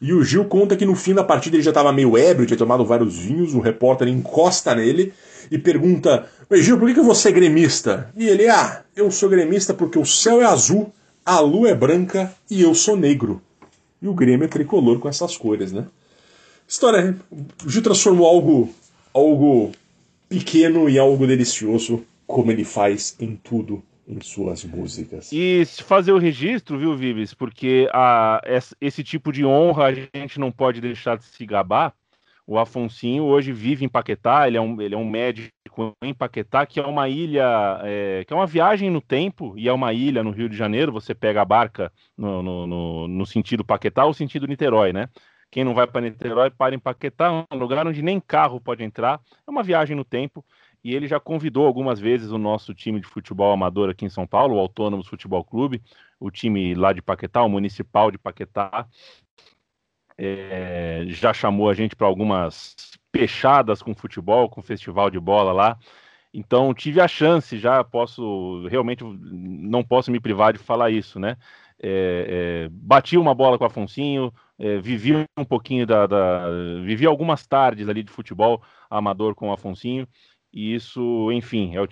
[0.00, 2.56] E o Gil conta que no fim da partida ele já estava meio ébrio, tinha
[2.56, 5.12] tomado vários vinhos, o repórter encosta nele
[5.50, 8.10] e pergunta: Gil, por que você é gremista?
[8.16, 10.90] E ele, ah, eu sou gremista porque o céu é azul
[11.26, 13.42] a lua é branca e eu sou negro.
[14.00, 15.84] E o Grêmio é tricolor com essas cores, né?
[16.66, 17.14] História.
[17.66, 18.70] O Gil transformou algo,
[19.12, 19.72] algo
[20.26, 25.30] pequeno em algo delicioso, como ele faz em tudo em suas músicas.
[25.32, 27.34] E fazer o registro, viu, Vives?
[27.34, 28.40] Porque a,
[28.80, 31.94] esse tipo de honra a gente não pode deixar de se gabar,
[32.50, 36.66] o Afonsinho hoje vive em Paquetá, ele é um, ele é um médico em Paquetá,
[36.66, 40.24] que é uma ilha, é, que é uma viagem no tempo, e é uma ilha
[40.24, 44.12] no Rio de Janeiro, você pega a barca no, no, no, no sentido Paquetá ou
[44.12, 45.08] sentido Niterói, né?
[45.48, 49.20] Quem não vai para Niterói, para em Paquetá, um lugar onde nem carro pode entrar,
[49.46, 50.44] é uma viagem no tempo,
[50.82, 54.26] e ele já convidou algumas vezes o nosso time de futebol amador aqui em São
[54.26, 55.82] Paulo, o Autônomos Futebol Clube,
[56.18, 58.86] o time lá de Paquetá, o Municipal de Paquetá,
[60.16, 62.74] é, já chamou a gente para algumas
[63.12, 65.78] pechadas com futebol, com festival de bola lá.
[66.32, 71.36] Então tive a chance, já posso realmente não posso me privar de falar isso, né?
[71.82, 76.50] É, é, bati uma bola com o Afonsinho, é, vivi um pouquinho da, da,
[76.84, 80.06] vivi algumas tardes ali de futebol amador com o Afonsinho
[80.52, 81.88] e isso, enfim, é o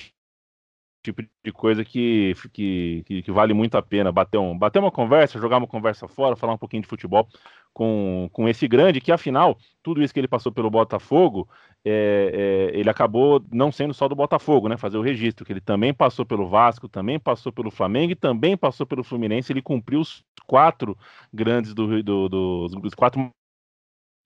[1.03, 4.91] tipo de coisa que, que, que, que vale muito a pena bater, um, bater uma
[4.91, 7.29] conversa, jogar uma conversa fora, falar um pouquinho de futebol
[7.73, 11.49] com, com esse grande, que afinal, tudo isso que ele passou pelo Botafogo,
[11.85, 14.77] é, é, ele acabou não sendo só do Botafogo, né?
[14.77, 18.57] Fazer o registro, que ele também passou pelo Vasco, também passou pelo Flamengo e também
[18.57, 19.53] passou pelo Fluminense.
[19.53, 20.99] Ele cumpriu os quatro
[21.33, 23.31] grandes do, do, do dos quatro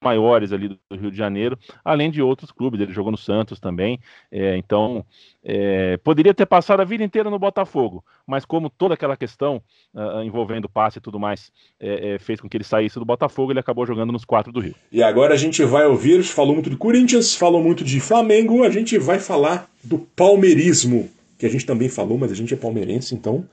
[0.03, 2.81] maiores ali do Rio de Janeiro, além de outros clubes.
[2.81, 4.01] Ele jogou no Santos também,
[4.31, 5.05] é, então
[5.45, 9.63] é, poderia ter passado a vida inteira no Botafogo, mas como toda aquela questão
[9.95, 11.51] uh, envolvendo passe e tudo mais
[11.81, 14.61] é, é, fez com que ele saísse do Botafogo, ele acabou jogando nos quatro do
[14.61, 14.75] Rio.
[14.91, 18.71] E agora a gente vai ouvir, falou muito de Corinthians, falou muito de Flamengo, a
[18.71, 21.09] gente vai falar do palmeirismo,
[21.39, 23.45] que a gente também falou, mas a gente é palmeirense, então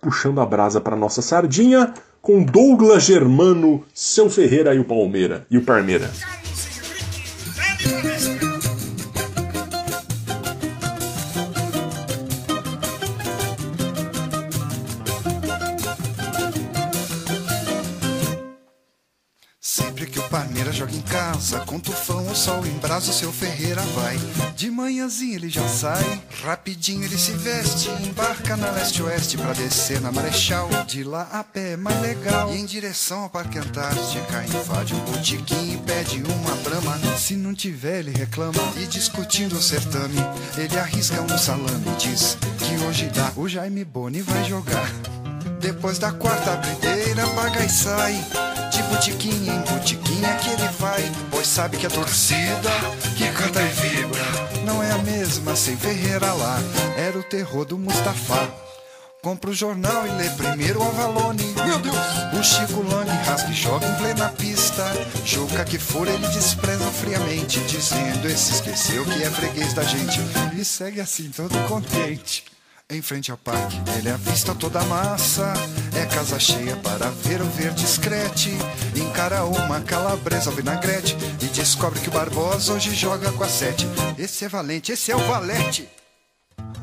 [0.00, 5.58] puxando a brasa para nossa sardinha, com Douglas Germano, Seu Ferreira e o Palmeira e
[5.58, 6.10] o Parmeira.
[20.30, 24.18] Parmeira joga em casa, com tufão o sol em brasa, o seu Ferreira vai.
[24.54, 30.12] De manhãzinha ele já sai, rapidinho ele se veste, embarca na leste-oeste pra descer na
[30.12, 30.68] Marechal.
[30.86, 35.00] De lá a pé é mais legal, e em direção ao Parque Antártica, invade um
[35.00, 36.98] botiquim e pede uma brama.
[37.16, 40.18] Se não tiver, ele reclama, e discutindo o certame,
[40.56, 44.90] ele arrisca um salame e diz que hoje dá, o Jaime Boni vai jogar.
[45.60, 48.14] Depois da quarta brideira, paga e sai.
[48.70, 49.62] De botiquinha em
[50.18, 51.12] botiquinha que ele vai.
[51.30, 52.70] Pois sabe que a torcida
[53.16, 54.24] que canta e vibra
[54.64, 56.58] não é a mesma sem Ferreira lá.
[56.96, 58.52] Era o terror do Mustafa.
[59.22, 61.42] Compra o jornal e lê primeiro o Avalone.
[61.64, 61.96] Meu Deus!
[62.38, 64.84] O Chico Lone rasga e joga em plena pista.
[65.24, 70.20] Juca que for, ele despreza friamente, dizendo: Esse esqueceu que é freguês da gente.
[70.56, 72.44] E segue assim, todo contente.
[72.90, 75.52] Em frente ao parque, ele avista toda a massa.
[75.94, 78.50] É casa cheia para ver o verde discrete.
[78.96, 83.86] Encara uma calabresa vinagrete e descobre que o Barbosa hoje joga com a sete.
[84.16, 85.86] Esse é valente, esse é o valete.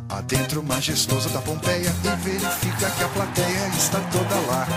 [0.07, 4.67] Adentro majestoso da Pompeia e verifica que a plateia está toda lá.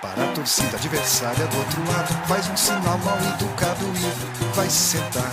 [0.00, 4.96] Para a torcida adversária do outro lado, faz um sinal mal educado e vai se
[4.96, 5.30] sentar.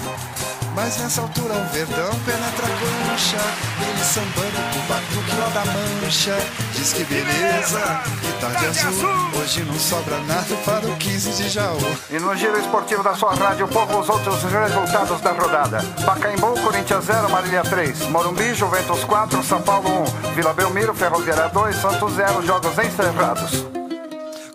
[0.73, 3.37] Mas nessa altura o verdão penetra a cancha
[3.81, 6.37] Ele sambando com batuque lá da mancha.
[6.73, 9.41] Diz que beleza, que tarde azul.
[9.41, 11.77] Hoje não sobra nada para o 15 de Jaú.
[12.09, 15.83] E no giro esportivo da sua rádio Povo os outros resultados da rodada.
[16.05, 19.89] Pacaembu, Corinthians 0, Marília 3 Morumbi, Juventus 4, São Paulo
[20.29, 23.65] 1 Vila Belmiro, Ferroviária 2, Santos 0 Jogos encerrados.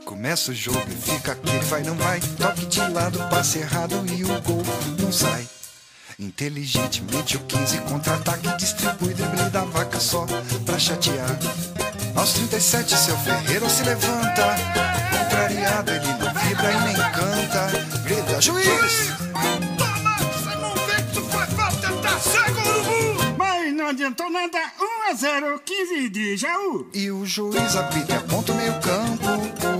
[0.05, 2.21] Começa o jogo e fica aquele vai não vai.
[2.21, 4.63] Toque de lado, passe errado e o gol
[4.99, 5.47] não sai
[6.19, 10.25] Inteligentemente o 15 contra-ataque distribui drible da vaca só
[10.65, 11.39] pra chatear.
[12.15, 14.57] Aos 37 seu Ferreiro se levanta,
[15.11, 17.99] contrariado ele não vibra e nem canta.
[18.03, 18.67] Grita, juiz!
[19.77, 23.37] Toma, você não vê que tu foi falta, tá cego, urubu!
[23.37, 26.89] Mas não adiantou nada, 1 a 0, 15 de Jaú.
[26.95, 29.27] E o juiz apita ponto meio campo.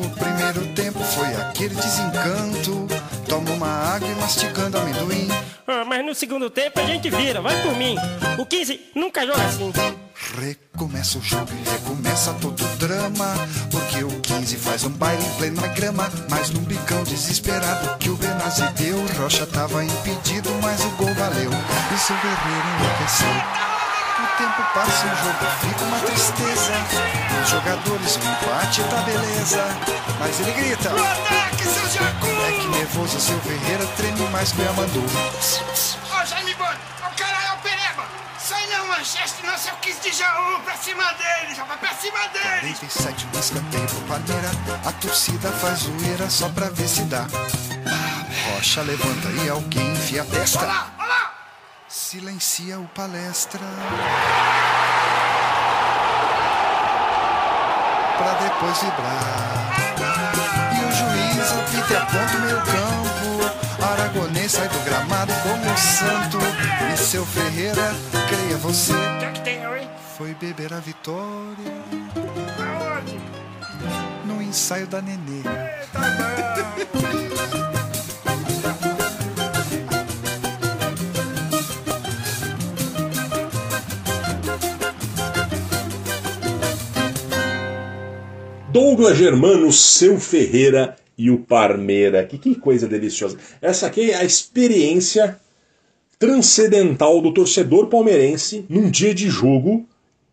[0.05, 2.87] O primeiro tempo foi aquele desencanto.
[3.27, 5.29] Toma uma água e mastigando amendoim.
[5.69, 7.97] Ah, mas no segundo tempo a gente vira, vai por mim.
[8.39, 9.73] O 15 nunca joga assim.
[10.39, 13.35] Recomeça o jogo e recomeça todo o drama.
[13.71, 16.09] Porque o 15 faz um baile em plena grama.
[16.31, 18.97] Mas num bicão desesperado que o Benazzi deu.
[19.19, 21.51] Rocha tava impedido, mas o gol valeu.
[21.51, 23.76] E seu guerreiro enlouqueceu.
[24.19, 26.73] O tempo passa, o jogo fica uma tristeza.
[27.43, 29.63] Os jogadores, o empate tá beleza.
[30.19, 32.27] Mas ele grita: O ataque, seu Jacu!
[32.27, 35.05] É que nervoso, seu Ferreira treme mais que o Yamandu.
[36.11, 38.05] Ó, Jaime Bond, o cara é o Pereba!
[38.39, 42.19] Sai não, Manchester, não seu 15 de Jaú, pra cima dele, já vai pra cima
[42.29, 42.75] dele!
[42.75, 44.51] 47 no escanteio pro Palmeira.
[44.87, 47.27] A torcida faz zoeira só pra ver se dá.
[48.55, 50.65] Rocha levanta e alguém enfia a testa.
[50.65, 51.36] Olá, olá!
[52.01, 53.59] Silencia o palestra.
[58.19, 59.73] Pra depois vibrar.
[60.77, 63.83] E o juiz apita aponta o meio campo.
[63.83, 66.37] Aragonês sai do gramado como um santo.
[66.93, 67.95] E seu Ferreira,
[68.29, 69.89] creia você, O que é que tem, oi?
[70.19, 71.73] foi beber a vitória
[72.61, 73.19] Aonde?
[74.27, 75.43] no ensaio da Nenê.
[75.95, 76.01] Tá
[88.77, 92.23] Douglas Germano, Seu Ferreira e o Parmeira.
[92.27, 93.39] Que, que coisa deliciosa.
[93.63, 95.41] Essa aqui é a experiência
[96.19, 99.89] transcendental do torcedor palmeirense num dia de jogo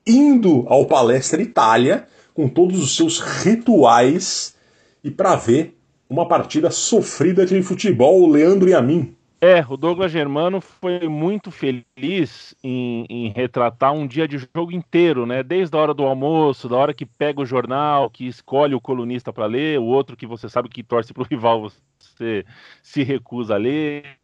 [0.05, 4.53] indo ao Palestra Itália com todos os seus rituais
[5.01, 5.77] e para ver
[6.09, 9.15] uma partida sofrida de futebol, o Leandro e a mim.
[9.45, 15.25] É, o Douglas Germano foi muito feliz em, em, retratar um dia de jogo inteiro,
[15.25, 15.43] né?
[15.43, 19.33] Desde a hora do almoço, da hora que pega o jornal, que escolhe o colunista
[19.33, 22.45] para ler, o outro que você sabe que torce para o rival, você
[22.81, 24.17] se recusa a ler.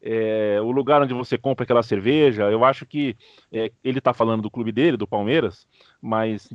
[0.00, 3.18] É, o lugar onde você compra aquela cerveja, eu acho que
[3.52, 5.68] é, ele está falando do clube dele, do Palmeiras,
[6.00, 6.48] mas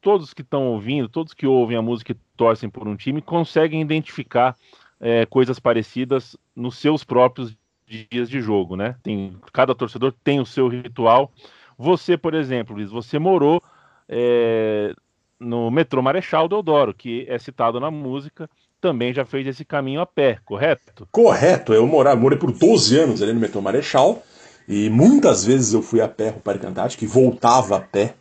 [0.00, 3.80] todos que estão ouvindo, todos que ouvem a música e torcem por um time, conseguem
[3.80, 4.54] identificar
[5.00, 7.56] é, coisas parecidas nos seus próprios
[7.86, 8.96] dias de jogo, né?
[9.02, 11.32] Tem, cada torcedor tem o seu ritual.
[11.76, 13.62] Você, por exemplo, Luiz, você morou
[14.08, 14.92] é,
[15.38, 18.50] no metrô Marechal Deodoro, que é citado na música,
[18.80, 21.08] também já fez esse caminho a pé, correto?
[21.10, 24.22] Correto, eu morava, morei por 12 anos ali no metrô Marechal,
[24.68, 28.14] e muitas vezes eu fui a pé para o Parque Antártico e voltava a pé.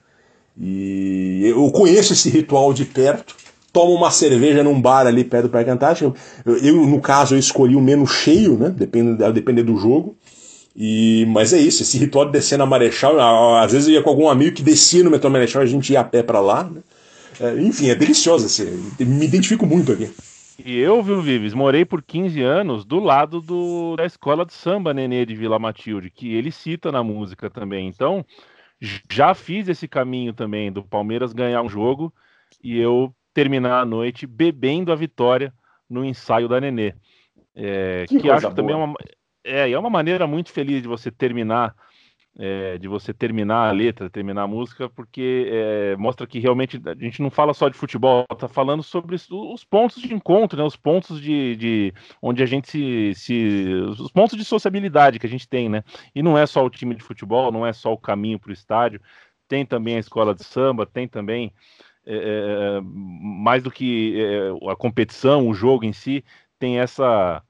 [0.59, 3.35] E eu conheço esse ritual de perto
[3.77, 6.15] toma uma cerveja num bar ali perto do Parque Antártico.
[6.43, 8.71] Eu, no caso, eu escolhi o menos cheio, né?
[8.71, 10.17] Depende, depender do jogo.
[10.75, 13.19] E, mas é isso, esse ritual de descer na Marechal,
[13.57, 15.99] às vezes eu ia com algum amigo que descia no metrô Marechal, a gente ia
[15.99, 16.63] a pé para lá.
[16.63, 16.81] Né?
[17.39, 18.65] É, enfim, é delicioso, assim,
[18.99, 20.09] me identifico muito aqui.
[20.65, 24.91] E eu, viu, Vives, morei por 15 anos do lado do, da escola de samba
[24.91, 27.87] Nenê de Vila Matilde, que ele cita na música também.
[27.87, 28.25] Então,
[29.07, 32.11] já fiz esse caminho também do Palmeiras ganhar um jogo
[32.63, 35.53] e eu terminar a noite bebendo a vitória
[35.87, 36.95] no ensaio da Nenê.
[37.53, 38.95] É, que, que acho que também é uma,
[39.43, 41.75] é, é uma maneira muito feliz de você terminar
[42.39, 46.95] é, de você terminar a letra, terminar a música, porque é, mostra que realmente a
[46.95, 50.75] gente não fala só de futebol, está falando sobre os pontos de encontro, né, os
[50.75, 55.47] pontos de, de onde a gente se, se, os pontos de sociabilidade que a gente
[55.47, 55.83] tem, né?
[56.13, 58.53] E não é só o time de futebol, não é só o caminho para o
[58.53, 59.01] estádio,
[59.47, 61.51] tem também a escola de samba, tem também
[62.07, 64.15] é, é, é, mais do que
[64.69, 66.23] a competição, o jogo em si,
[66.57, 67.43] tem essa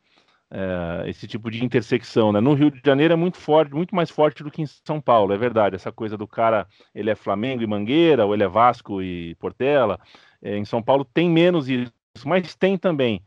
[1.05, 2.39] esse tipo de intersecção, né?
[2.39, 5.33] No Rio de Janeiro é muito forte, muito mais forte do que em São Paulo,
[5.33, 5.75] é verdade.
[5.75, 6.65] Essa coisa do cara,
[6.95, 9.99] ele é Flamengo e Mangueira, ou ele é Vasco e Portela.
[10.41, 11.91] Em São Paulo tem menos isso,
[12.25, 13.21] mas tem também.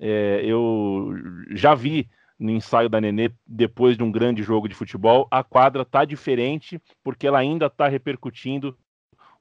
[0.00, 1.14] eu
[1.52, 2.08] já vi
[2.38, 6.80] no ensaio da Nenê depois de um grande jogo de futebol, a quadra tá diferente
[7.04, 8.76] porque ela ainda está repercutindo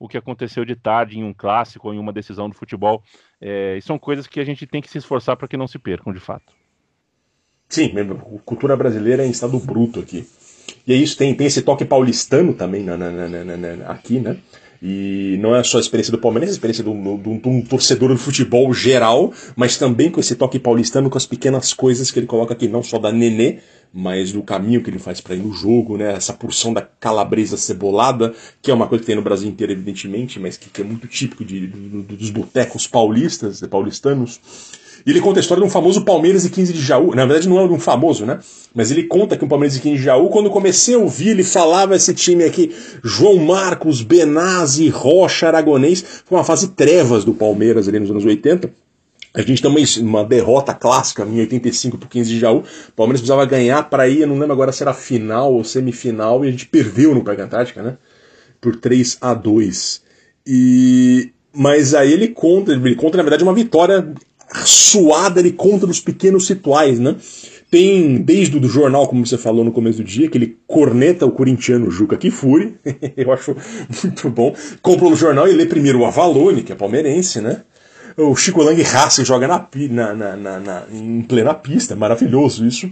[0.04, 3.02] o que aconteceu de tarde em um clássico ou em uma decisão do futebol.
[3.40, 5.80] É, e são coisas que a gente tem que se esforçar para que não se
[5.80, 6.52] percam, de fato.
[7.70, 7.94] Sim,
[8.44, 10.28] cultura brasileira é em estado bruto aqui.
[10.86, 14.38] E é isso, tem, tem esse toque paulistano também na, na, na, aqui, né?
[14.82, 18.18] E não é só a experiência do Palmeiras, é a experiência de um torcedor do
[18.18, 22.54] futebol geral, mas também com esse toque paulistano, com as pequenas coisas que ele coloca
[22.54, 23.60] aqui, não só da Nenê,
[23.94, 26.14] mas do caminho que ele faz para ir no jogo, né?
[26.14, 30.40] Essa porção da calabresa cebolada, que é uma coisa que tem no Brasil inteiro, evidentemente,
[30.40, 34.40] mas que, que é muito típico de, dos botecos paulistas, paulistanos.
[35.06, 37.14] E ele conta a história de um famoso Palmeiras e 15 de Jaú.
[37.14, 38.40] Na verdade, não é de um famoso, né?
[38.74, 41.44] Mas ele conta que um Palmeiras e 15 de Jaú, quando comecei a ouvir, ele
[41.44, 46.04] falava esse time aqui, João Marcos, Benazzi, Rocha, Aragonês.
[46.26, 48.72] Foi uma fase trevas do Palmeiras ali nos anos 80.
[49.34, 52.60] A gente tem uma, derrota clássica em 85 por 15 de Jaú.
[52.60, 56.46] O Palmeiras precisava ganhar para ir, eu não lembro agora se era final ou semifinal,
[56.46, 57.98] e a gente perdeu no Parque Antártica, né?
[58.62, 60.02] Por 3 a 2
[60.46, 64.08] E mas aí ele conta, ele conta na verdade uma vitória
[64.66, 67.16] suada, ele conta dos pequenos rituais, né?
[67.70, 71.32] Tem desde o jornal, como você falou no começo do dia, que ele corneta o
[71.32, 72.76] corintiano Juca Kifuri,
[73.18, 73.56] eu acho
[74.04, 74.56] muito bom.
[74.82, 77.62] Compra o jornal e lê primeiro o Avalone, que é palmeirense, né?
[78.16, 82.90] O Chico Lang e joga na, na, na, na, em plena pista, maravilhoso isso.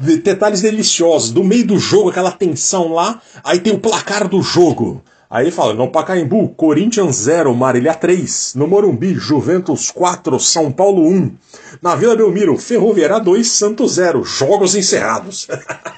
[0.00, 5.02] Detalhes deliciosos, do meio do jogo, aquela tensão lá, aí tem o placar do jogo.
[5.32, 8.54] Aí fala, no Pacaembu, Corinthians 0, Marília 3.
[8.54, 11.34] No Morumbi, Juventus 4, São Paulo 1.
[11.80, 14.22] Na Vila Belmiro, Ferroviária 2, Santos 0.
[14.24, 15.48] Jogos encerrados.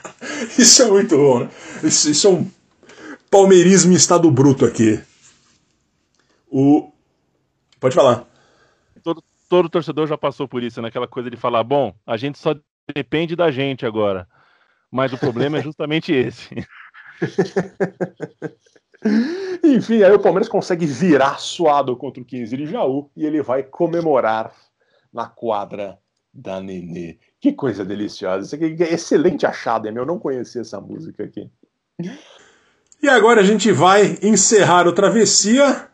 [0.57, 1.49] isso é muito bom, né?
[1.83, 2.47] Isso, isso, é um
[3.29, 5.01] palmeirismo em estado bruto aqui.
[6.49, 6.93] O...
[7.81, 8.29] Pode falar.
[9.49, 11.11] Todo, torcedor já passou por isso, naquela né?
[11.11, 12.55] coisa de falar, bom, a gente só
[12.95, 14.27] depende da gente agora.
[14.91, 16.49] Mas o problema é justamente esse.
[19.63, 23.63] Enfim, aí o Palmeiras consegue virar suado contra o 15 de Jaú e ele vai
[23.63, 24.53] comemorar
[25.13, 25.99] na quadra
[26.33, 27.19] da Nenê.
[27.41, 28.47] Que coisa deliciosa.
[28.47, 30.03] Isso aqui é excelente achado, é meu.
[30.03, 31.51] Eu não conhecia essa música aqui.
[33.03, 35.89] E agora a gente vai encerrar o Travessia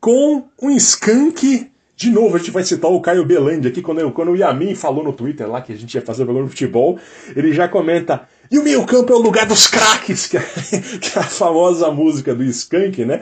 [0.00, 1.70] com um skunk.
[1.96, 4.74] De novo, a gente vai citar o Caio Belandi aqui, quando, eu, quando o Yamin
[4.74, 6.98] falou no Twitter lá que a gente ia fazer o programa de futebol,
[7.34, 11.22] ele já comenta E o meio-campo é o lugar dos craques, que, é, é a
[11.22, 13.20] famosa música do Skank, né?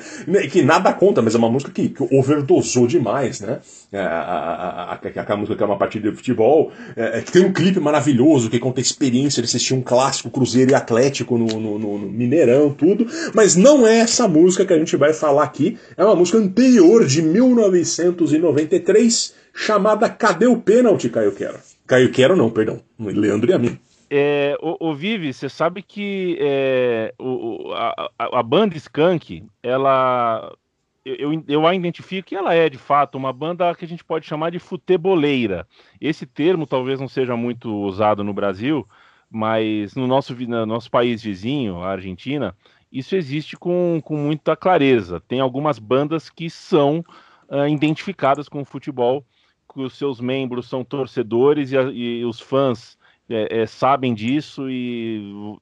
[0.51, 3.59] Que nada conta, mas é uma música que, que overdosou demais, né?
[3.93, 7.45] É, a, a, a, a, música que é uma partida de futebol, é, que tem
[7.45, 11.47] um clipe maravilhoso que conta a experiência de assistir um clássico Cruzeiro e Atlético no,
[11.47, 13.07] no, no, no Mineirão, tudo.
[13.33, 15.79] Mas não é essa música que a gente vai falar aqui.
[15.97, 21.59] É uma música anterior, de 1993, chamada Cadê o Pênalti, Caio Quero?
[21.87, 22.81] Caio Quero não, perdão.
[22.99, 23.79] Leandro e a mim.
[24.17, 30.57] É, o, o Vivi, você sabe que é, o, a, a, banda Skank, ela.
[31.05, 34.25] Eu, eu a identifico que ela é, de fato, uma banda que a gente pode
[34.25, 35.67] chamar de futeboleira.
[36.01, 38.87] Esse termo talvez não seja muito usado no Brasil,
[39.29, 42.57] mas no nosso, no nosso país vizinho, a Argentina,
[42.93, 45.21] isso existe com, com muita clareza.
[45.27, 47.05] Tem algumas bandas que são
[47.49, 49.27] uh, identificadas com o futebol,
[49.75, 52.97] que os seus membros são torcedores e, a, e os fãs
[53.29, 55.57] é, é, sabem disso e,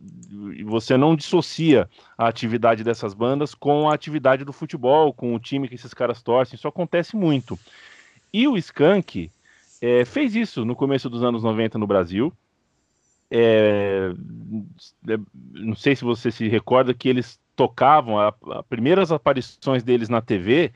[0.57, 5.39] e, você não dissocia a atividade dessas bandas com a atividade do futebol, com o
[5.39, 6.57] time que esses caras torcem.
[6.57, 7.59] Isso acontece muito.
[8.33, 9.31] E o Skank
[9.81, 12.33] é, fez isso no começo dos anos 90 no Brasil.
[13.31, 14.13] É,
[15.09, 15.19] é,
[15.53, 18.35] não sei se você se recorda que eles tocavam, as
[18.69, 20.73] primeiras aparições deles na TV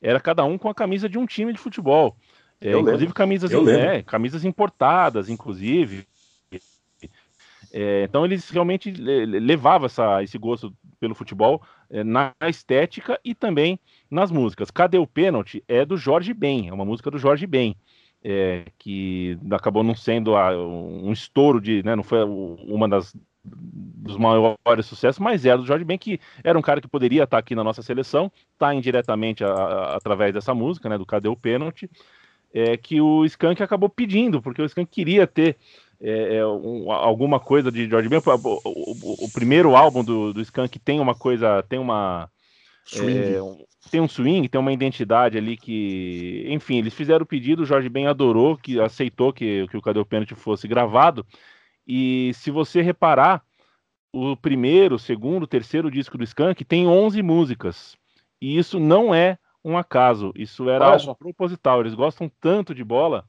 [0.00, 2.16] era cada um com a camisa de um time de futebol.
[2.60, 6.06] É, inclusive camisas, é, camisas importadas, inclusive.
[7.72, 13.78] É, então eles realmente levavam essa, esse gosto pelo futebol é, na estética e também
[14.10, 14.70] nas músicas.
[14.70, 15.62] Cadê o pênalti?
[15.68, 17.76] É do Jorge Ben, é uma música do Jorge Ben,
[18.22, 24.18] é, que acabou não sendo a, um estouro de, né, não foi uma das dos
[24.18, 27.54] maiores sucessos, mas é do Jorge Ben, que era um cara que poderia estar aqui
[27.54, 31.90] na nossa seleção, está indiretamente a, a, através dessa música, né, do Cadê o Pênalti,
[32.52, 35.56] é, que o Skank acabou pedindo, porque o Skank queria ter
[36.00, 38.20] é, é, um, alguma coisa de George Ben.
[38.24, 42.30] O, o, o, primeiro álbum do, do Skank tem uma coisa, tem uma.
[42.94, 46.44] É, um, tem um swing, tem uma identidade ali que.
[46.48, 49.98] Enfim, eles fizeram o pedido, o Jorge Ben adorou, que aceitou que, que o Cadê
[49.98, 51.26] o Pênalti fosse gravado.
[51.86, 53.42] E se você reparar,
[54.12, 57.96] o primeiro, segundo, terceiro disco do Skank tem 11 músicas.
[58.40, 61.80] E isso não é um acaso, isso era algo proposital.
[61.80, 63.28] Eles gostam tanto de bola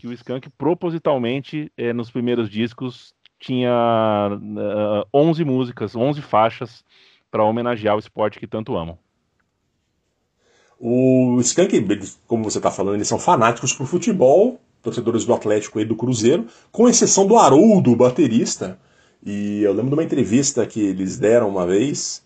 [0.00, 3.70] que o Skank propositalmente, eh, nos primeiros discos, tinha
[4.32, 6.82] uh, eh, 11 músicas, 11 faixas
[7.30, 8.98] para homenagear o esporte que tanto amam.
[10.78, 11.86] O Skank,
[12.26, 16.46] como você está falando, eles são fanáticos por futebol, torcedores do Atlético e do Cruzeiro,
[16.72, 18.78] com exceção do Haroldo, baterista.
[19.22, 22.22] E eu lembro de uma entrevista que eles deram uma vez,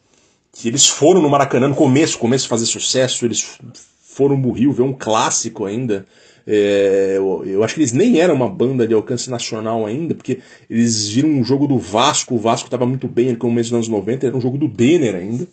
[0.52, 3.58] que eles foram no Maracanã no começo, começo de fazer sucesso, eles
[4.00, 6.06] foram no Rio ver um clássico ainda,
[6.46, 10.40] é, eu, eu, acho que eles nem eram uma banda de alcance nacional ainda, porque
[10.68, 13.88] eles viram um jogo do Vasco, o Vasco estava muito bem no começo dos anos
[13.88, 15.48] 90, era um jogo do Denner ainda.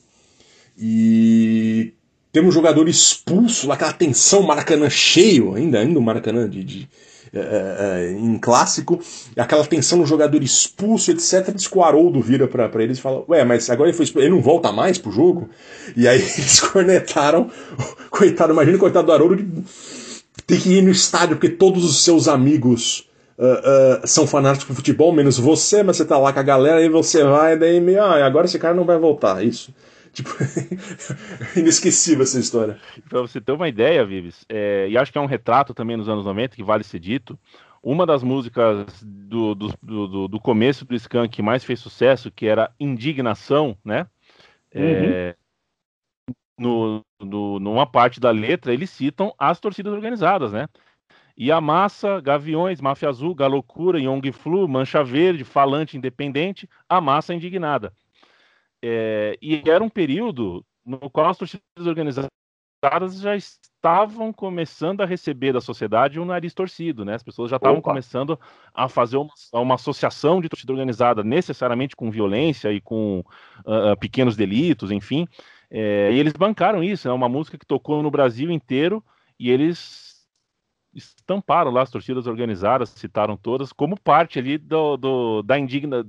[0.78, 1.94] E
[2.32, 6.90] temos um jogador expulso, aquela tensão, Maracanã cheio ainda, ainda o Maracanã de, de
[7.34, 9.00] é, é, é, em clássico,
[9.38, 11.54] aquela tensão no jogador expulso, etc.
[11.56, 14.32] Diz que o Haroldo vira para eles e fala: Ué, mas agora ele foi ele
[14.32, 15.50] não volta mais pro jogo?
[15.96, 17.50] E aí eles cornetaram,
[18.10, 19.64] coitado, imagina o coitado do Haroldo
[20.46, 24.76] tem que ir no estádio porque todos os seus amigos uh, uh, são fanáticos de
[24.76, 28.02] futebol, menos você, mas você tá lá com a galera, aí você vai, daí meio,
[28.02, 29.74] ah, agora esse cara não vai voltar, isso.
[30.12, 30.30] Tipo,
[31.56, 32.78] inesquecível essa história.
[33.08, 36.10] Pra você ter uma ideia, Vives, é, e acho que é um retrato também nos
[36.10, 37.40] anos 90 que vale ser dito.
[37.82, 42.46] Uma das músicas do, do, do, do começo do Skank que mais fez sucesso, que
[42.46, 44.06] era Indignação, né?
[44.76, 44.82] Uhum.
[44.84, 45.36] É,
[46.60, 50.68] no, no, numa parte da letra, eles citam as torcidas organizadas, né?
[51.38, 57.34] E a massa, Gaviões, Máfia Azul, Galocura, Young Flu, Mancha Verde, Falante Independente, a massa
[57.34, 57.94] indignada.
[58.84, 62.32] É, e era um período no qual as torcidas organizadas
[63.20, 67.14] já estavam começando a receber da sociedade um nariz torcido, né?
[67.14, 68.40] As pessoas já estavam começando
[68.74, 73.24] a fazer uma, uma, associação de torcida organizada, necessariamente com violência e com
[73.60, 75.28] uh, pequenos delitos, enfim.
[75.72, 79.02] É, e eles bancaram isso, é uma música que tocou no Brasil inteiro
[79.40, 80.12] e eles
[80.94, 86.06] estamparam lá as torcidas organizadas, citaram todas, como parte ali do, do da indigna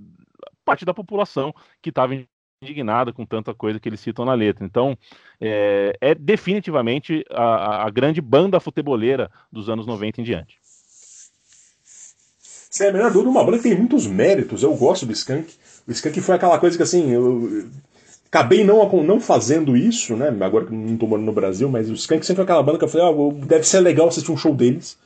[0.65, 2.13] parte da população que estava
[2.61, 4.65] indignada com tanta coisa que eles citam na letra.
[4.65, 4.97] Então,
[5.41, 10.59] é, é definitivamente a, a, grande banda futeboleira dos anos 90 em diante.
[12.41, 14.63] Sem a dúvida, uma banda que tem muitos méritos.
[14.63, 15.55] Eu gosto do Skank.
[15.87, 17.69] O Skank foi aquela coisa que, assim, eu,
[18.33, 20.35] Acabei não, não fazendo isso, né?
[20.41, 22.85] Agora que não tô morando no Brasil, mas o Skank sempre foi aquela banda que
[22.85, 24.97] eu falei, ah, deve ser legal assistir um show deles.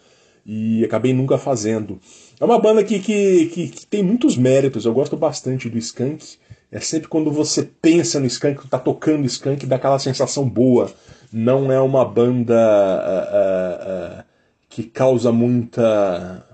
[0.47, 1.99] e acabei nunca fazendo.
[2.39, 6.37] É uma banda que, que, que, que tem muitos méritos, eu gosto bastante do Skank.
[6.71, 10.93] É sempre quando você pensa no Skank, tá tocando Skank, dá aquela sensação boa.
[11.33, 14.25] Não é uma banda uh, uh, uh,
[14.69, 16.47] que causa muita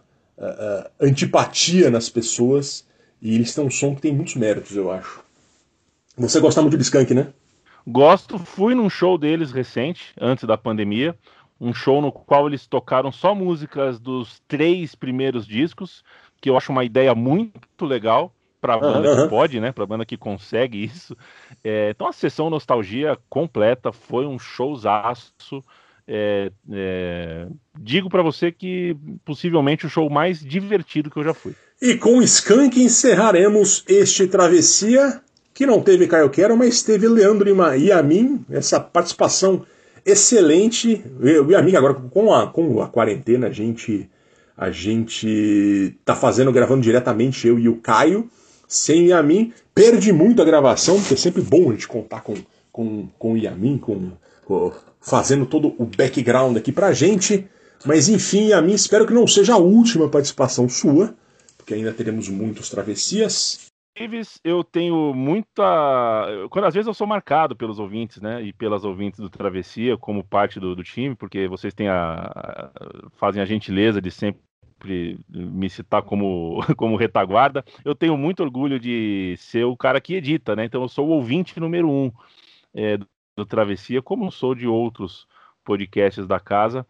[0.98, 2.86] antipatia nas pessoas.
[3.20, 5.21] E eles têm um som que tem muitos méritos, eu acho.
[6.16, 7.28] Você gosta muito de Skank, né?
[7.86, 11.16] Gosto, fui num show deles recente, antes da pandemia.
[11.60, 16.04] Um show no qual eles tocaram só músicas dos três primeiros discos,
[16.40, 19.22] que eu acho uma ideia muito legal para banda uhum.
[19.24, 19.72] que pode, né?
[19.72, 21.16] Para banda que consegue isso.
[21.64, 25.64] É, então a sessão nostalgia completa foi um showzaço.
[26.06, 27.46] É, é,
[27.78, 31.54] digo para você que possivelmente o show mais divertido que eu já fui.
[31.80, 35.20] E com o Skank encerraremos este Travessia,
[35.54, 39.64] que não teve Caio Quero, mas teve Leandro e a mim, essa participação
[40.04, 41.04] excelente.
[41.20, 44.08] Eu e a agora com a, com a quarentena, a gente
[44.56, 48.30] a gente tá fazendo, gravando diretamente eu e o Caio,
[48.68, 49.52] sem a mim.
[49.74, 52.34] Perde muito a gravação, porque é sempre bom a gente contar com,
[52.70, 54.12] com, com Yamin, com,
[54.44, 57.48] com, fazendo todo o background aqui pra gente.
[57.84, 61.14] Mas enfim, Yamin, espero que não seja a última participação sua,
[61.56, 63.61] porque ainda teremos muitos travessias.
[63.94, 65.62] Ives, eu tenho muita.
[66.50, 68.42] Quando às vezes eu sou marcado pelos ouvintes, né?
[68.42, 72.70] E pelas ouvintes do Travessia como parte do, do time, porque vocês têm a,
[73.16, 77.62] fazem a gentileza de sempre me citar como, como retaguarda.
[77.84, 80.64] Eu tenho muito orgulho de ser o cara que edita, né?
[80.64, 82.10] Então eu sou o ouvinte número um
[82.74, 82.96] é,
[83.36, 85.26] do Travessia, como sou de outros
[85.62, 86.86] podcasts da casa.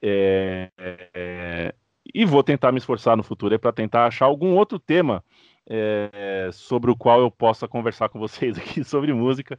[0.00, 1.74] É, é,
[2.14, 5.24] e vou tentar me esforçar no futuro para tentar achar algum outro tema
[5.68, 9.58] é, sobre o qual eu possa conversar com vocês aqui sobre música.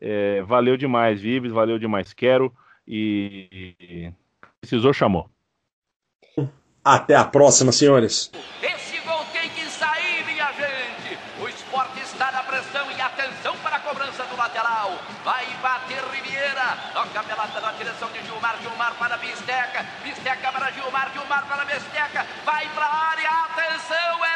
[0.00, 2.52] É, valeu demais, Vives, valeu demais, quero
[2.86, 4.12] e, e
[4.60, 5.30] precisou, chamou.
[6.84, 8.30] Até a próxima, senhores.
[8.62, 11.18] Esse gol tem que sair, minha gente.
[11.40, 14.92] O esporte está na pressão e atenção para a cobrança do lateral.
[15.24, 16.76] Vai bater Riviera.
[16.92, 18.58] Toca pela na direção de Gilmar.
[18.60, 19.86] Gilmar para Bisteca.
[20.02, 21.10] Bisteca para Gilmar.
[21.14, 22.26] Gilmar para Bisteca.
[22.44, 23.30] Vai para a área.
[23.30, 24.33] Atenção, é